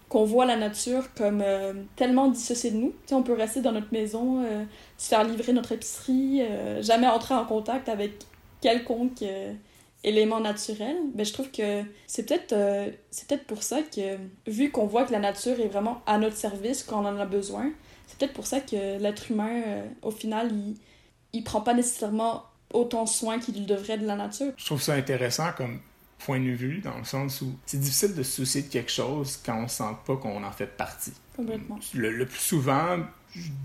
qu'on 0.10 0.24
voit 0.24 0.46
la 0.46 0.56
nature 0.56 1.14
comme 1.16 1.42
euh, 1.42 1.74
tellement 1.96 2.30
dissociée 2.30 2.72
de 2.72 2.78
nous. 2.78 2.94
sais, 3.06 3.14
on 3.14 3.24
peut 3.24 3.34
rester 3.34 3.62
dans 3.62 3.74
notre 3.74 3.92
maison, 3.92 4.44
euh, 4.44 4.64
se 4.98 5.10
faire 5.10 5.24
livrer 5.24 5.52
notre 5.52 5.74
épicerie, 5.74 6.42
euh, 6.42 6.82
jamais 6.82 7.08
entrer 7.08 7.34
en 7.34 7.46
contact 7.46 7.90
avec 7.90 8.14
quelconque 8.62 9.24
élément 10.04 10.40
naturel. 10.40 10.96
Mais 11.16 11.26
je 11.26 11.34
trouve 11.34 11.50
que 11.52 11.84
c'est 12.08 12.28
peut-être 12.28 12.56
peut-être 13.28 13.46
pour 13.46 13.64
ça 13.64 13.82
que, 13.82 14.18
vu 14.48 14.70
qu'on 14.72 14.86
voit 14.86 15.04
que 15.06 15.12
la 15.12 15.20
nature 15.20 15.60
est 15.60 15.68
vraiment 15.68 16.02
à 16.06 16.18
notre 16.18 16.38
service 16.38 16.84
quand 16.84 17.04
on 17.04 17.08
en 17.08 17.20
a 17.20 17.26
besoin, 17.26 17.72
c'est 18.08 18.20
peut-être 18.20 18.34
pour 18.34 18.46
ça 18.46 18.60
que 18.60 19.00
l'être 19.00 19.32
humain, 19.32 19.64
au 20.04 20.12
final, 20.12 20.52
il, 20.52 20.76
il 21.34 21.44
prend 21.44 21.62
pas 21.62 21.74
nécessairement 21.74 22.44
autant 22.72 23.08
soin 23.08 23.40
qu'il 23.40 23.66
devrait 23.66 23.98
de 23.98 24.06
la 24.06 24.16
nature. 24.16 24.54
Je 24.58 24.66
trouve 24.66 24.82
ça 24.82 24.94
intéressant 24.94 25.52
comme 25.58 25.80
point 26.26 26.40
de 26.40 26.52
vue, 26.52 26.80
dans 26.80 26.98
le 26.98 27.04
sens 27.04 27.42
où 27.42 27.58
c'est 27.66 27.80
difficile 27.80 28.16
de 28.16 28.24
se 28.24 28.38
soucier 28.38 28.62
de 28.64 28.68
quelque 28.68 28.92
chose 28.92 29.40
quand 29.46 29.58
on 29.58 29.68
sent 29.68 29.96
pas 30.06 30.16
qu'on 30.16 30.44
en 30.44 30.52
fait 30.52 30.68
partie. 30.68 31.14
Complètement. 31.36 31.80
Le, 31.94 32.12
le, 32.12 32.26
plus 32.26 32.40
souvent, 32.40 33.00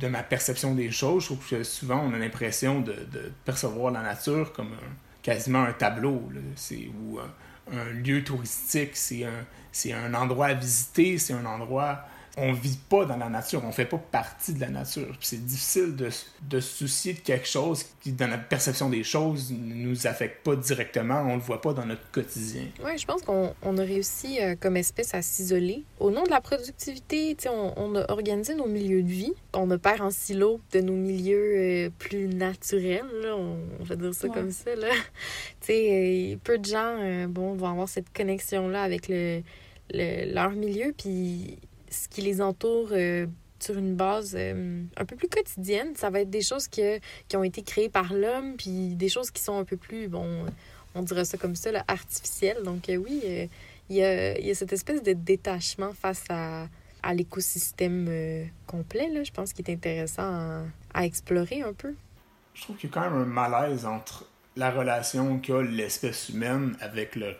de 0.00 0.08
ma 0.08 0.22
perception 0.22 0.74
des 0.74 0.90
choses, 0.90 1.22
je 1.22 1.26
trouve 1.28 1.48
que 1.48 1.62
souvent 1.64 2.00
on 2.00 2.14
a 2.14 2.18
l'impression 2.18 2.80
de, 2.80 2.92
de, 2.92 3.32
percevoir 3.44 3.92
la 3.92 4.02
nature 4.02 4.52
comme 4.52 4.68
un, 4.68 4.94
quasiment 5.22 5.62
un 5.64 5.72
tableau, 5.72 6.22
c'est, 6.54 6.88
ou 7.00 7.18
un, 7.18 7.78
un 7.78 7.90
lieu 7.90 8.22
touristique, 8.22 8.90
c'est 8.94 9.24
un, 9.24 9.44
c'est 9.72 9.92
un 9.92 10.14
endroit 10.14 10.46
à 10.46 10.54
visiter, 10.54 11.18
c'est 11.18 11.32
un 11.32 11.46
endroit 11.46 12.06
on 12.38 12.52
vit 12.52 12.78
pas 12.88 13.06
dans 13.06 13.16
la 13.16 13.30
nature, 13.30 13.62
on 13.64 13.72
fait 13.72 13.86
pas 13.86 13.96
partie 13.98 14.52
de 14.52 14.60
la 14.60 14.68
nature. 14.68 15.16
C'est 15.20 15.44
difficile 15.44 15.96
de, 15.96 16.10
de 16.42 16.60
se 16.60 16.76
soucier 16.76 17.14
de 17.14 17.20
quelque 17.20 17.48
chose 17.48 17.84
qui, 18.02 18.12
dans 18.12 18.28
notre 18.28 18.46
perception 18.46 18.90
des 18.90 19.04
choses, 19.04 19.50
ne 19.50 19.74
nous 19.74 20.06
affecte 20.06 20.44
pas 20.44 20.54
directement, 20.54 21.22
on 21.22 21.36
le 21.36 21.40
voit 21.40 21.62
pas 21.62 21.72
dans 21.72 21.86
notre 21.86 22.10
quotidien. 22.10 22.64
Oui, 22.84 22.98
je 22.98 23.06
pense 23.06 23.22
qu'on 23.22 23.54
on 23.62 23.78
a 23.78 23.82
réussi 23.82 24.42
euh, 24.42 24.54
comme 24.58 24.76
espèce 24.76 25.14
à 25.14 25.22
s'isoler. 25.22 25.84
Au 25.98 26.10
nom 26.10 26.24
de 26.24 26.30
la 26.30 26.42
productivité, 26.42 27.36
on, 27.48 27.72
on 27.76 27.94
a 27.96 28.10
organisé 28.10 28.54
nos 28.54 28.68
milieux 28.68 29.02
de 29.02 29.08
vie. 29.08 29.32
On 29.54 29.70
a 29.70 29.78
perd 29.78 30.02
en 30.02 30.10
silo 30.10 30.60
de 30.72 30.80
nos 30.80 30.92
milieux 30.92 31.54
euh, 31.56 31.90
plus 31.98 32.28
naturels, 32.28 33.06
là, 33.22 33.34
on, 33.34 33.56
va 33.82 33.96
dire 33.96 34.14
ça 34.14 34.28
comme 34.28 34.50
ça. 34.50 34.74
Là. 34.74 34.88
Euh, 35.68 36.36
peu 36.44 36.58
de 36.58 36.64
gens 36.64 37.26
bon, 37.28 37.54
vont 37.54 37.68
avoir 37.68 37.88
cette 37.88 38.12
connexion-là 38.16 38.82
avec 38.82 39.08
le, 39.08 39.42
le, 39.92 40.32
leur 40.32 40.50
milieu, 40.50 40.94
puis 40.96 41.58
ce 41.90 42.08
qui 42.08 42.22
les 42.22 42.40
entoure 42.40 42.88
euh, 42.92 43.26
sur 43.60 43.76
une 43.78 43.94
base 43.94 44.34
euh, 44.38 44.82
un 44.96 45.04
peu 45.04 45.16
plus 45.16 45.28
quotidienne. 45.28 45.94
Ça 45.96 46.10
va 46.10 46.20
être 46.20 46.30
des 46.30 46.42
choses 46.42 46.68
qui, 46.68 46.82
qui 47.28 47.36
ont 47.36 47.44
été 47.44 47.62
créées 47.62 47.88
par 47.88 48.12
l'homme, 48.12 48.56
puis 48.56 48.94
des 48.94 49.08
choses 49.08 49.30
qui 49.30 49.42
sont 49.42 49.58
un 49.58 49.64
peu 49.64 49.76
plus, 49.76 50.08
bon, 50.08 50.46
on 50.94 51.02
dirait 51.02 51.24
ça 51.24 51.38
comme 51.38 51.56
ça, 51.56 51.72
là, 51.72 51.84
artificielles. 51.88 52.62
Donc 52.64 52.88
euh, 52.88 52.96
oui, 52.96 53.22
il 53.88 53.96
y, 53.96 54.02
a, 54.02 54.38
y, 54.38 54.50
a, 54.50 54.54
cette 54.54 54.72
espèce 54.72 55.02
de 55.02 55.12
détachement 55.12 55.92
face 55.92 56.24
à, 56.28 56.68
à 57.02 57.14
l'écosystème 57.14 58.48
complet, 58.66 59.08
là, 59.10 59.22
je 59.22 59.30
pense, 59.30 59.52
qui 59.52 59.62
est 59.62 59.72
intéressant 59.72 60.22
à, 60.22 60.62
à 60.94 61.04
explorer 61.04 61.62
un 61.62 61.72
peu. 61.72 61.94
Je 62.54 62.62
trouve 62.62 62.76
qu'il 62.76 62.88
y 62.88 62.92
a 62.92 62.94
quand 62.94 63.10
même 63.10 63.20
un 63.20 63.26
malaise 63.26 63.84
entre 63.86 64.26
la 64.56 64.70
relation 64.70 65.38
qu'a 65.38 65.62
l'espèce 65.62 66.30
humaine 66.30 66.76
avec 66.80 67.14
le 67.14 67.36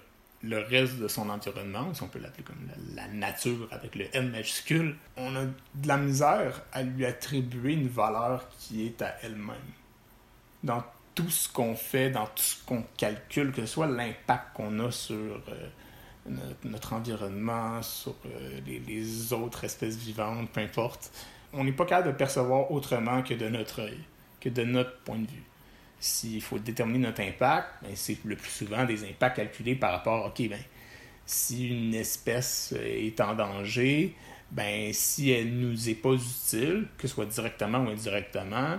le 0.49 0.59
reste 0.59 0.99
de 0.99 1.09
son 1.09 1.29
environnement, 1.29 1.93
si 1.93 2.03
on 2.03 2.09
peut 2.09 2.19
l'appeler 2.19 2.45
comme 2.45 2.69
la, 2.95 3.09
nature 3.09 3.69
avec 3.71 3.95
le 3.95 4.07
N 4.15 4.31
majuscule, 4.31 4.97
on 5.17 5.35
a 5.37 5.45
de 5.45 5.89
la 5.89 5.97
misère 5.97 6.63
à 6.73 6.83
lui 6.83 7.05
attribuer 7.05 7.75
une 7.75 7.89
valeur 7.89 8.49
qui 8.59 8.87
est 8.87 9.03
à 9.03 9.17
elle-même. 9.23 9.57
Dans 10.63 10.85
tout 11.15 11.31
ce 11.31 11.49
qu'on 11.49 11.75
fait, 11.75 12.11
dans 12.11 12.27
tout 12.27 12.43
ce 12.43 12.65
qu'on 12.65 12.85
calcule, 12.97 13.53
que 13.53 13.63
ce 13.63 13.67
soit 13.67 13.87
l'impact 13.87 14.55
qu'on 14.55 14.79
a 14.81 14.91
sur 14.91 15.17
euh, 15.17 15.69
notre, 16.65 16.93
environnement, 16.93 17.83
sur 17.83 18.15
euh, 18.27 18.61
les, 18.67 18.79
les, 18.81 19.33
autres 19.33 19.65
espèces 19.65 19.97
vivantes, 19.97 20.51
peu 20.51 20.61
importe, 20.61 21.11
on 21.53 21.65
n'est 21.65 21.73
pas 21.73 21.87
capable 21.87 22.13
de 22.13 22.17
percevoir 22.17 22.71
autrement 22.71 23.23
que 23.23 23.35
de 23.35 23.49
notre 23.49 23.83
œil, 23.83 24.01
que 24.41 24.49
de 24.49 24.63
notre 24.65 24.99
point 25.01 25.19
de 25.19 25.27
vue. 25.27 25.45
S'il 25.99 26.43
faut 26.43 26.59
déterminer 26.59 27.07
notre 27.07 27.23
impact, 27.23 27.69
ben, 27.83 27.93
c'est 27.95 28.19
le 28.25 28.37
plus 28.37 28.51
souvent 28.51 28.85
des 28.85 29.05
impacts 29.05 29.37
calculés 29.37 29.75
par 29.75 29.93
rapport, 29.93 30.27
OK, 30.27 30.49
ben, 30.49 30.61
si 31.25 31.69
une 31.69 31.95
espèce 31.95 32.73
est 32.73 33.21
en 33.21 33.35
danger, 33.35 34.15
ben, 34.51 34.93
si 34.93 35.31
elle 35.31 35.53
nous 35.59 35.89
est 35.89 35.95
pas 35.95 36.13
utile, 36.13 36.87
que 36.97 37.09
ce 37.09 37.15
soit 37.15 37.27
directement 37.27 37.79
ou 37.79 37.89
indirectement, 37.89 38.79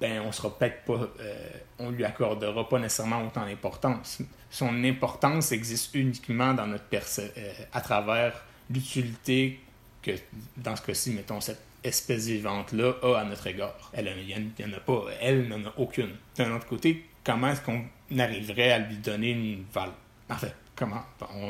ben, 0.00 0.20
on 0.20 0.32
sera 0.32 0.56
peut-être 0.56 0.84
pas, 0.84 1.08
euh, 1.20 1.48
on 1.78 1.90
lui 1.90 2.04
accordera 2.04 2.68
pas 2.68 2.78
nécessairement 2.78 3.24
autant 3.24 3.46
d'importance. 3.46 4.18
Son 4.50 4.84
importance 4.84 5.52
existe 5.52 5.94
uniquement 5.94 6.54
dans 6.54 6.66
notre 6.66 6.84
euh, 6.92 7.52
à 7.72 7.80
travers 7.80 8.44
l'utilité 8.68 9.60
que, 10.02 10.12
dans 10.56 10.76
ce 10.76 10.82
cas-ci, 10.82 11.12
mettons, 11.12 11.40
cette 11.40 11.62
espèce 11.84 12.26
vivante-là 12.26 12.94
a 13.02 13.16
à 13.16 13.24
notre 13.24 13.46
égard. 13.46 13.90
Elle, 13.92 14.12
il 14.18 14.26
n'y 14.26 14.64
en, 14.64 14.76
a 14.76 14.80
pas. 14.80 15.04
Elle 15.20 15.48
n'en 15.48 15.64
a 15.64 15.72
aucune. 15.76 16.16
D'un 16.36 16.54
autre 16.56 16.66
côté, 16.66 17.04
comment 17.24 17.48
est-ce 17.48 17.62
qu'on 17.62 17.84
arriverait 18.18 18.72
à 18.72 18.78
lui 18.78 18.96
donner 18.96 19.30
une 19.30 19.64
valeur? 19.72 19.94
En 20.30 20.36
fait, 20.36 20.54
comment? 20.76 21.02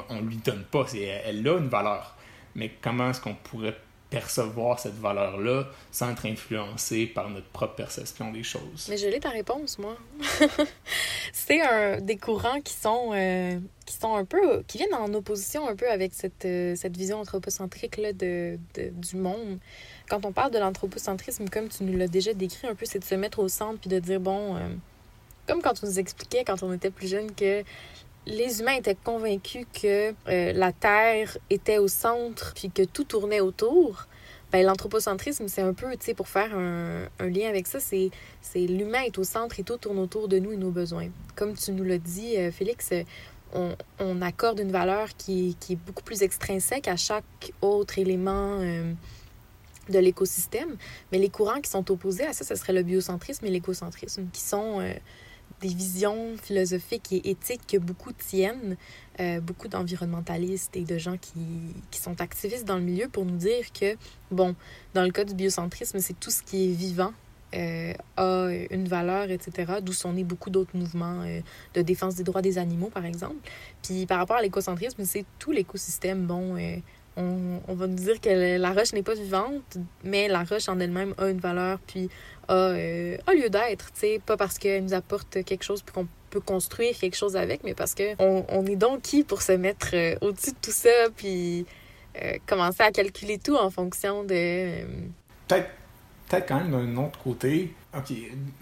On 0.08 0.16
ne 0.16 0.28
lui 0.28 0.36
donne 0.36 0.64
pas. 0.64 0.86
Elle 0.94 1.46
a 1.46 1.58
une 1.58 1.68
valeur. 1.68 2.16
Mais 2.54 2.70
comment 2.80 3.10
est-ce 3.10 3.20
qu'on 3.20 3.34
pourrait 3.34 3.76
percevoir 4.10 4.78
cette 4.78 4.98
valeur-là 4.98 5.68
sans 5.90 6.12
être 6.12 6.26
influencé 6.26 7.06
par 7.06 7.30
notre 7.30 7.46
propre 7.46 7.76
perception 7.76 8.30
des 8.30 8.42
choses? 8.42 8.86
Mais 8.90 8.98
je 8.98 9.08
l'ai 9.08 9.20
ta 9.20 9.30
réponse, 9.30 9.78
moi. 9.78 9.96
c'est 11.32 11.62
un 11.62 11.98
des 11.98 12.18
courants 12.18 12.60
qui 12.60 12.74
sont 12.74 13.12
euh, 13.14 13.58
qui 13.86 13.96
sont 13.96 14.14
un 14.14 14.26
peu 14.26 14.62
qui 14.66 14.76
viennent 14.78 14.94
en 14.94 15.12
opposition 15.14 15.66
un 15.66 15.74
peu 15.74 15.90
avec 15.90 16.12
cette, 16.12 16.44
euh, 16.44 16.76
cette 16.76 16.96
vision 16.96 17.20
anthropocentrique 17.20 17.96
là, 17.96 18.12
de, 18.12 18.58
du 18.74 19.16
monde. 19.16 19.58
Quand 20.08 20.24
on 20.24 20.32
parle 20.32 20.50
de 20.50 20.58
l'anthropocentrisme, 20.58 21.48
comme 21.48 21.68
tu 21.68 21.84
nous 21.84 21.96
l'as 21.96 22.08
déjà 22.08 22.34
décrit 22.34 22.66
un 22.66 22.74
peu, 22.74 22.86
c'est 22.86 22.98
de 22.98 23.04
se 23.04 23.14
mettre 23.14 23.38
au 23.38 23.48
centre 23.48 23.78
puis 23.80 23.90
de 23.90 23.98
dire 23.98 24.20
bon, 24.20 24.56
euh, 24.56 24.68
comme 25.46 25.62
quand 25.62 25.82
on 25.82 25.86
nous 25.86 25.98
expliquait 25.98 26.44
quand 26.44 26.62
on 26.62 26.72
était 26.72 26.90
plus 26.90 27.08
jeune 27.08 27.32
que 27.34 27.62
les 28.26 28.60
humains 28.60 28.74
étaient 28.74 28.94
convaincus 28.94 29.66
que 29.72 30.14
euh, 30.28 30.52
la 30.52 30.72
Terre 30.72 31.36
était 31.50 31.78
au 31.78 31.88
centre 31.88 32.52
puis 32.54 32.70
que 32.70 32.82
tout 32.82 33.04
tournait 33.04 33.40
autour. 33.40 34.06
Ben, 34.52 34.66
l'anthropocentrisme, 34.66 35.48
c'est 35.48 35.62
un 35.62 35.72
peu, 35.72 35.90
tu 35.92 36.04
sais, 36.04 36.14
pour 36.14 36.28
faire 36.28 36.54
un, 36.54 37.08
lien 37.20 37.48
avec 37.48 37.66
ça, 37.66 37.80
c'est, 37.80 38.10
c'est 38.42 38.66
l'humain 38.66 39.00
est 39.00 39.16
au 39.16 39.24
centre 39.24 39.58
et 39.58 39.62
tout 39.62 39.78
tourne 39.78 39.98
autour 39.98 40.28
de 40.28 40.38
nous 40.38 40.52
et 40.52 40.58
nos 40.58 40.70
besoins. 40.70 41.08
Comme 41.36 41.54
tu 41.54 41.72
nous 41.72 41.84
l'as 41.84 41.96
dit, 41.96 42.36
euh, 42.36 42.52
Félix, 42.52 42.90
on, 43.54 44.22
accorde 44.22 44.60
une 44.60 44.70
valeur 44.70 45.08
qui, 45.16 45.56
qui, 45.58 45.74
est 45.74 45.76
beaucoup 45.76 46.02
plus 46.02 46.22
extrinsèque 46.22 46.86
à 46.86 46.96
chaque 46.96 47.52
autre 47.62 47.98
élément 47.98 48.60
de 49.88 49.98
l'écosystème. 49.98 50.76
Mais 51.10 51.18
les 51.18 51.28
courants 51.28 51.60
qui 51.60 51.70
sont 51.70 51.90
opposés 51.90 52.26
à 52.26 52.32
ça, 52.32 52.44
ce 52.44 52.54
serait 52.54 52.72
le 52.72 52.82
biocentrisme 52.82 53.46
et 53.46 53.50
l'écocentrisme, 53.50 54.26
qui 54.32 54.40
sont 54.40 54.80
des 55.62 55.68
visions 55.68 56.36
philosophiques 56.42 57.12
et 57.12 57.30
éthiques 57.30 57.66
que 57.66 57.76
beaucoup 57.76 58.12
tiennent, 58.12 58.76
euh, 59.20 59.40
beaucoup 59.40 59.68
d'environnementalistes 59.68 60.76
et 60.76 60.82
de 60.82 60.98
gens 60.98 61.16
qui, 61.16 61.40
qui, 61.90 62.00
sont 62.00 62.20
activistes 62.20 62.64
dans 62.64 62.76
le 62.76 62.82
milieu 62.82 63.08
pour 63.08 63.24
nous 63.24 63.36
dire 63.36 63.72
que, 63.72 63.96
bon, 64.30 64.54
dans 64.94 65.02
le 65.02 65.10
cas 65.10 65.24
du 65.24 65.34
biocentrisme, 65.34 65.98
c'est 66.00 66.18
tout 66.18 66.30
ce 66.30 66.42
qui 66.42 66.70
est 66.70 66.74
vivant 66.74 67.12
euh, 67.54 67.92
a 68.16 68.48
une 68.70 68.88
valeur, 68.88 69.30
etc., 69.30 69.74
d'où 69.82 69.92
sont 69.92 70.14
nés 70.14 70.24
beaucoup 70.24 70.48
d'autres 70.48 70.74
mouvements 70.74 71.22
euh, 71.22 71.40
de 71.74 71.82
défense 71.82 72.14
des 72.14 72.24
droits 72.24 72.42
des 72.42 72.58
animaux, 72.58 72.88
par 72.88 73.04
exemple. 73.04 73.36
Puis 73.82 74.06
par 74.06 74.18
rapport 74.18 74.36
à 74.36 74.42
l'écocentrisme, 74.42 75.04
c'est 75.04 75.26
tout 75.38 75.52
l'écosystème, 75.52 76.26
bon, 76.26 76.56
on, 77.16 77.74
va 77.74 77.86
nous 77.86 77.94
dire 77.94 78.20
que 78.20 78.58
la 78.58 78.72
roche 78.72 78.92
n'est 78.92 79.02
pas 79.02 79.14
vivante, 79.14 79.76
mais 80.02 80.28
la 80.28 80.44
roche 80.44 80.68
en 80.68 80.80
elle-même 80.80 81.14
a 81.18 81.28
une 81.28 81.38
valeur, 81.38 81.78
puis 81.86 82.08
a, 82.48 82.54
euh, 82.54 83.16
a 83.26 83.34
lieu 83.34 83.50
d'être, 83.50 83.92
tu 83.92 84.00
sais, 84.00 84.20
pas 84.24 84.36
parce 84.36 84.58
qu'elle 84.58 84.84
nous 84.84 84.94
apporte 84.94 85.44
quelque 85.44 85.62
chose, 85.62 85.82
puis 85.82 85.94
qu'on 85.94 86.08
peut 86.30 86.40
construire 86.40 86.96
quelque 86.98 87.16
chose 87.16 87.36
avec, 87.36 87.64
mais 87.64 87.74
parce 87.74 87.94
que 87.94 88.14
on, 88.18 88.64
est 88.66 88.76
donc 88.76 89.02
qui 89.02 89.24
pour 89.24 89.42
se 89.42 89.52
mettre 89.52 89.90
euh, 89.94 90.14
au-dessus 90.22 90.52
de 90.52 90.56
tout 90.62 90.70
ça, 90.70 90.90
puis 91.14 91.66
euh, 92.22 92.38
commencer 92.46 92.82
à 92.82 92.90
calculer 92.90 93.38
tout 93.38 93.56
en 93.56 93.70
fonction 93.70 94.24
de... 94.24 94.84
Peut-être 95.48 95.68
peut-être 96.28 96.48
quand 96.48 96.60
même 96.60 96.70
d'un 96.70 97.02
autre 97.02 97.18
côté, 97.18 97.74
OK, 97.94 98.10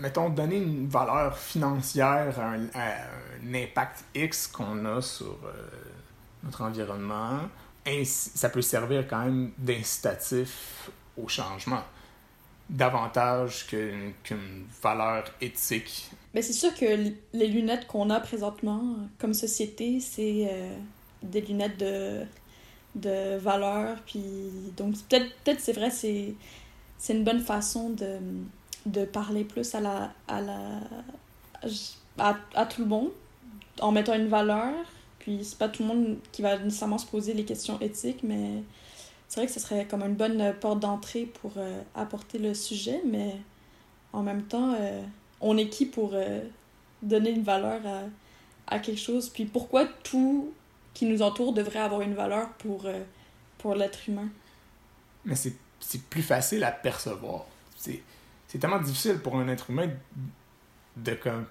mettons, 0.01 0.29
donner 0.29 0.57
une 0.57 0.89
valeur 0.89 1.39
financière 1.39 2.35
à 2.41 2.55
un 2.55 3.55
impact 3.55 4.05
X 4.13 4.49
qu'on 4.49 4.85
a 4.87 5.01
sur 5.01 5.39
notre 6.43 6.63
environnement, 6.63 7.39
ça 8.05 8.49
peut 8.49 8.63
servir 8.63 9.07
quand 9.09 9.25
même 9.25 9.53
d'incitatif 9.59 10.91
au 11.17 11.29
changement 11.29 11.83
davantage 12.69 13.67
qu'une 13.67 14.67
valeur 14.81 15.25
éthique. 15.41 16.11
Mais 16.33 16.43
c'est 16.43 16.53
sûr 16.53 16.73
que 16.75 17.13
les 17.33 17.47
lunettes 17.49 17.87
qu'on 17.87 18.11
a 18.11 18.21
présentement 18.21 18.97
comme 19.19 19.35
société, 19.35 19.99
c'est 19.99 20.49
euh, 20.49 20.77
des 21.23 21.41
lunettes 21.41 21.79
de, 21.79 22.21
de 22.95 23.37
valeur. 23.39 23.97
Puis, 24.07 24.23
donc, 24.77 24.95
peut-être 25.09 25.33
peut 25.45 25.57
c'est 25.59 25.73
vrai, 25.73 25.91
c'est 25.91 26.35
une 27.09 27.25
bonne 27.25 27.41
façon 27.41 27.91
de, 27.91 28.19
de 28.87 29.05
parler 29.05 29.43
plus 29.43 29.75
à 29.75 29.81
la, 29.81 30.13
à, 30.29 30.41
la 30.41 30.81
à, 32.19 32.37
à 32.55 32.67
tout 32.67 32.83
le 32.83 32.89
monde 32.89 33.11
en 33.81 33.91
mettant 33.91 34.15
une 34.15 34.29
valeur 34.29 34.75
puis 35.21 35.45
c'est 35.45 35.59
pas 35.59 35.69
tout 35.69 35.83
le 35.83 35.89
monde 35.89 36.19
qui 36.33 36.43
va 36.43 36.59
nécessairement 36.59 36.99
se 36.99 37.07
poser 37.07 37.35
les 37.35 37.45
questions 37.45 37.79
éthiques, 37.81 38.23
mais 38.25 38.63
c'est 39.29 39.39
vrai 39.39 39.47
que 39.47 39.53
ce 39.53 39.61
serait 39.61 39.87
comme 39.87 40.03
une 40.03 40.17
bonne 40.17 40.55
porte 40.61 40.81
d'entrée 40.81 41.25
pour 41.25 41.53
euh, 41.57 41.81
apporter 41.95 42.39
le 42.39 42.53
sujet, 42.53 43.01
mais 43.07 43.37
en 44.13 44.23
même 44.23 44.43
temps, 44.43 44.75
euh, 44.75 45.03
on 45.41 45.57
est 45.57 45.69
qui 45.69 45.87
pour 45.87 46.11
euh, 46.15 46.41
donner 47.03 47.31
une 47.31 47.45
valeur 47.45 47.81
à, 47.87 48.75
à, 48.75 48.79
quelque 48.81 48.99
chose? 48.99 49.29
Puis 49.29 49.45
pourquoi 49.45 49.87
tout 50.03 50.53
qui 50.95 51.07
nous 51.07 51.23
entoure 51.23 51.53
devrait 51.53 51.79
avoir 51.79 52.01
une 52.01 52.15
valeur 52.15 52.49
pour, 52.55 52.87
pour 53.59 53.75
l'être 53.77 54.09
humain? 54.09 54.29
Mais 55.25 55.37
c'est 55.37 56.03
plus 56.09 56.23
facile 56.23 56.65
à 56.65 56.73
percevoir. 56.73 57.45
C'est 57.77 58.59
tellement 58.59 58.81
difficile 58.81 59.19
pour 59.19 59.37
un 59.37 59.47
être 59.49 59.71
humain 59.71 59.91
de 60.97 61.15
comme 61.15 61.47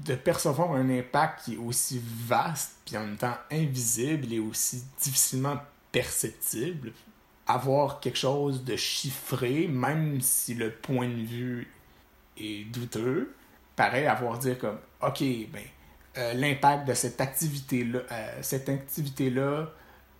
de 0.00 0.14
percevoir 0.14 0.72
un 0.72 0.88
impact 0.90 1.44
qui 1.44 1.54
est 1.54 1.58
aussi 1.58 2.02
vaste, 2.04 2.72
puis 2.84 2.96
en 2.96 3.00
même 3.00 3.16
temps 3.16 3.36
invisible 3.50 4.32
et 4.32 4.38
aussi 4.38 4.84
difficilement 5.00 5.58
perceptible, 5.92 6.92
avoir 7.46 8.00
quelque 8.00 8.18
chose 8.18 8.64
de 8.64 8.76
chiffré, 8.76 9.68
même 9.68 10.20
si 10.20 10.54
le 10.54 10.70
point 10.70 11.08
de 11.08 11.22
vue 11.22 11.72
est 12.38 12.64
douteux, 12.70 13.34
pareil, 13.76 14.06
avoir 14.06 14.38
dire 14.38 14.58
comme, 14.58 14.78
OK, 15.02 15.20
ben, 15.20 15.62
euh, 16.18 16.34
l'impact 16.34 16.86
de 16.88 16.94
cette 16.94 17.20
activité-là. 17.20 18.00
Euh, 18.10 18.38
cette 18.42 18.68
activité-là 18.68 19.70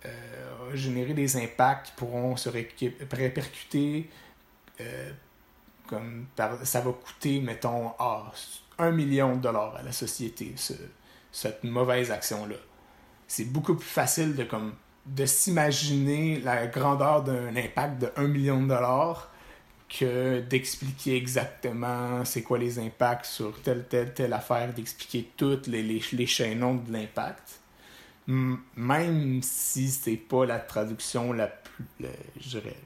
euh, 0.05 0.71
a 0.71 0.75
généré 0.75 1.13
des 1.13 1.37
impacts 1.37 1.87
qui 1.87 1.91
pourront 1.93 2.35
se 2.35 2.49
répercuter 2.49 4.09
comme 5.87 6.25
ça 6.63 6.81
va 6.81 6.91
coûter, 6.91 7.39
mettons, 7.39 7.91
ah, 7.99 8.31
un 8.79 8.91
million 8.91 9.35
de 9.35 9.41
dollars 9.41 9.75
à 9.75 9.83
la 9.83 9.91
société, 9.91 10.55
cette 11.31 11.63
mauvaise 11.63 12.11
action-là. 12.11 12.55
C'est 13.27 13.45
beaucoup 13.45 13.75
plus 13.75 13.87
facile 13.87 14.35
de, 14.35 14.43
comme, 14.43 14.73
de 15.05 15.25
s'imaginer 15.25 16.39
la 16.41 16.67
grandeur 16.67 17.23
d'un 17.23 17.55
impact 17.55 18.01
de 18.01 18.11
1 18.15 18.27
million 18.27 18.61
de 18.61 18.67
dollars 18.67 19.29
que 19.89 20.39
d'expliquer 20.41 21.15
exactement 21.15 22.25
c'est 22.25 22.41
quoi 22.41 22.57
les 22.57 22.79
impacts 22.79 23.25
sur 23.25 23.61
telle, 23.61 23.85
telle, 23.87 24.13
telle 24.13 24.33
affaire, 24.33 24.73
d'expliquer 24.73 25.29
toutes 25.37 25.67
les, 25.67 25.83
les, 25.83 26.01
les 26.13 26.25
chaînons 26.25 26.75
de 26.75 26.91
l'impact. 26.91 27.59
Même 28.27 29.41
si 29.43 29.89
c'est 29.89 30.15
pas 30.15 30.45
la 30.45 30.59
traduction 30.59 31.33
la 31.33 31.47
plus, 31.47 31.85
je 32.39 32.59
dirais, 32.59 32.77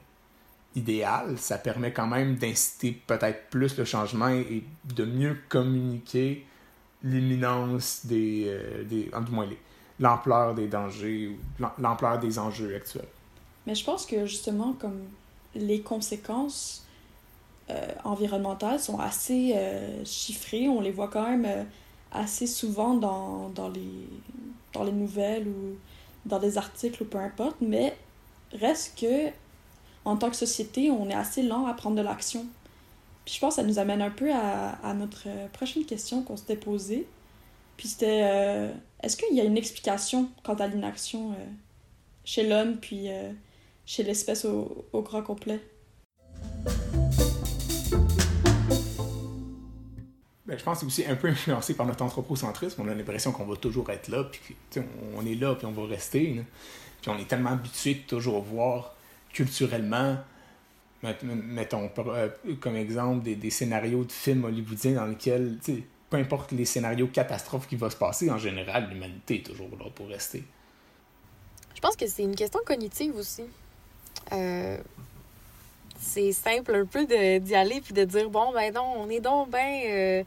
idéale, 0.78 1.38
ça 1.38 1.58
permet 1.58 1.92
quand 1.92 2.06
même 2.06 2.36
d'inciter 2.36 2.92
peut-être 3.06 3.48
plus 3.50 3.76
le 3.76 3.84
changement 3.84 4.28
et 4.28 4.64
de 4.94 5.04
mieux 5.04 5.36
communiquer 5.48 6.46
l'imminence 7.02 8.06
des, 8.06 8.44
euh, 8.46 8.84
des 8.84 9.10
du 9.26 9.32
moins 9.32 9.48
l'ampleur 10.00 10.54
des 10.54 10.68
dangers 10.68 11.28
ou 11.28 11.62
l'ampleur 11.78 12.18
des 12.18 12.38
enjeux 12.38 12.74
actuels. 12.74 13.08
Mais 13.66 13.74
je 13.74 13.84
pense 13.84 14.06
que 14.06 14.26
justement, 14.26 14.72
comme 14.72 15.00
les 15.54 15.80
conséquences 15.80 16.86
euh, 17.70 17.86
environnementales 18.04 18.80
sont 18.80 18.98
assez 18.98 19.52
euh, 19.54 20.04
chiffrées, 20.04 20.68
on 20.68 20.80
les 20.80 20.92
voit 20.92 21.08
quand 21.08 21.28
même 21.28 21.66
assez 22.12 22.46
souvent 22.46 22.94
dans, 22.94 23.50
dans, 23.50 23.68
les, 23.68 24.08
dans 24.72 24.84
les 24.84 24.92
nouvelles 24.92 25.46
ou 25.48 25.76
dans 26.26 26.38
des 26.38 26.58
articles 26.58 27.02
ou 27.02 27.06
peu 27.06 27.18
importe, 27.18 27.56
mais 27.60 27.96
reste 28.52 28.98
que 28.98 29.30
en 30.08 30.16
tant 30.16 30.30
que 30.30 30.36
société, 30.36 30.90
on 30.90 31.08
est 31.10 31.14
assez 31.14 31.42
lent 31.42 31.66
à 31.66 31.74
prendre 31.74 31.96
de 31.96 32.02
l'action. 32.02 32.46
Puis 33.24 33.34
je 33.34 33.40
pense 33.40 33.56
que 33.56 33.62
ça 33.62 33.66
nous 33.66 33.78
amène 33.78 34.00
un 34.00 34.10
peu 34.10 34.32
à, 34.32 34.94
notre 34.94 35.28
prochaine 35.52 35.84
question 35.84 36.22
qu'on 36.22 36.36
s'était 36.36 36.56
posée. 36.56 37.06
Puis 37.76 37.88
c'était 37.88 38.70
est-ce 39.02 39.16
qu'il 39.18 39.36
y 39.36 39.40
a 39.40 39.44
une 39.44 39.58
explication 39.58 40.30
quant 40.42 40.54
à 40.54 40.66
l'inaction 40.66 41.34
chez 42.24 42.48
l'homme 42.48 42.78
puis 42.78 43.08
chez 43.84 44.02
l'espèce 44.02 44.46
au, 44.46 44.86
au 44.94 45.02
grand 45.02 45.22
complet? 45.22 45.60
Ben, 50.46 50.58
je 50.58 50.64
pense 50.64 50.80
que 50.80 50.88
c'est 50.88 51.02
aussi 51.02 51.10
un 51.10 51.16
peu 51.16 51.28
influencé 51.28 51.74
par 51.74 51.84
notre 51.84 52.02
anthropocentrisme. 52.02 52.80
On 52.80 52.88
a 52.88 52.94
l'impression 52.94 53.32
qu'on 53.32 53.44
va 53.44 53.56
toujours 53.56 53.90
être 53.90 54.08
là, 54.08 54.24
puis 54.24 54.56
on 55.14 55.26
est 55.26 55.34
là, 55.34 55.54
puis 55.54 55.66
on 55.66 55.72
va 55.72 55.86
rester. 55.86 56.42
Puis 57.02 57.10
on 57.10 57.18
est 57.18 57.28
tellement 57.28 57.50
habitué 57.50 57.94
de 57.94 58.00
toujours 58.00 58.40
voir 58.40 58.94
culturellement, 59.32 60.16
mettons 61.02 61.90
euh, 61.98 62.28
comme 62.60 62.76
exemple 62.76 63.22
des, 63.22 63.50
scénarios 63.50 64.04
de 64.04 64.12
films 64.12 64.44
hollywoodiens 64.44 64.94
dans 64.94 65.06
lesquels, 65.06 65.58
peu 66.10 66.16
importe 66.16 66.52
les 66.52 66.64
scénarios 66.64 67.08
catastrophes 67.08 67.68
qui 67.68 67.76
vont 67.76 67.90
se 67.90 67.96
passer, 67.96 68.30
en 68.30 68.38
général, 68.38 68.88
l'humanité 68.90 69.36
est 69.36 69.46
toujours 69.46 69.70
là 69.78 69.86
pour 69.94 70.08
rester. 70.08 70.44
Je 71.74 71.80
pense 71.80 71.94
que 71.94 72.06
c'est 72.06 72.24
une 72.24 72.34
question 72.34 72.60
cognitive 72.64 73.14
aussi. 73.16 73.44
Euh, 74.32 74.78
c'est 76.00 76.32
simple 76.32 76.74
un 76.74 76.84
peu 76.84 77.06
d'y 77.06 77.54
aller 77.54 77.80
puis 77.80 77.92
de 77.92 78.04
dire 78.04 78.30
bon 78.30 78.52
ben 78.52 78.72
non 78.72 78.94
on 78.98 79.10
est 79.10 79.20
donc 79.20 79.50
ben 79.50 80.24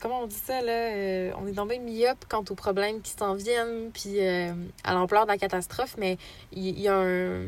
comment 0.00 0.22
on 0.22 0.26
dit 0.26 0.34
ça 0.34 0.60
là 0.60 1.32
on 1.38 1.46
est 1.46 1.52
donc 1.52 1.68
bien 1.68 1.78
myope 1.78 2.24
quant 2.28 2.44
aux 2.48 2.54
problèmes 2.54 3.00
qui 3.00 3.12
s'en 3.12 3.34
viennent 3.34 3.90
puis 3.92 4.20
à 4.20 4.94
l'ampleur 4.94 5.24
de 5.24 5.30
la 5.30 5.38
catastrophe 5.38 5.94
mais 5.98 6.18
il 6.52 6.80
y, 6.80 6.88
a 6.88 6.96
un 6.96 7.46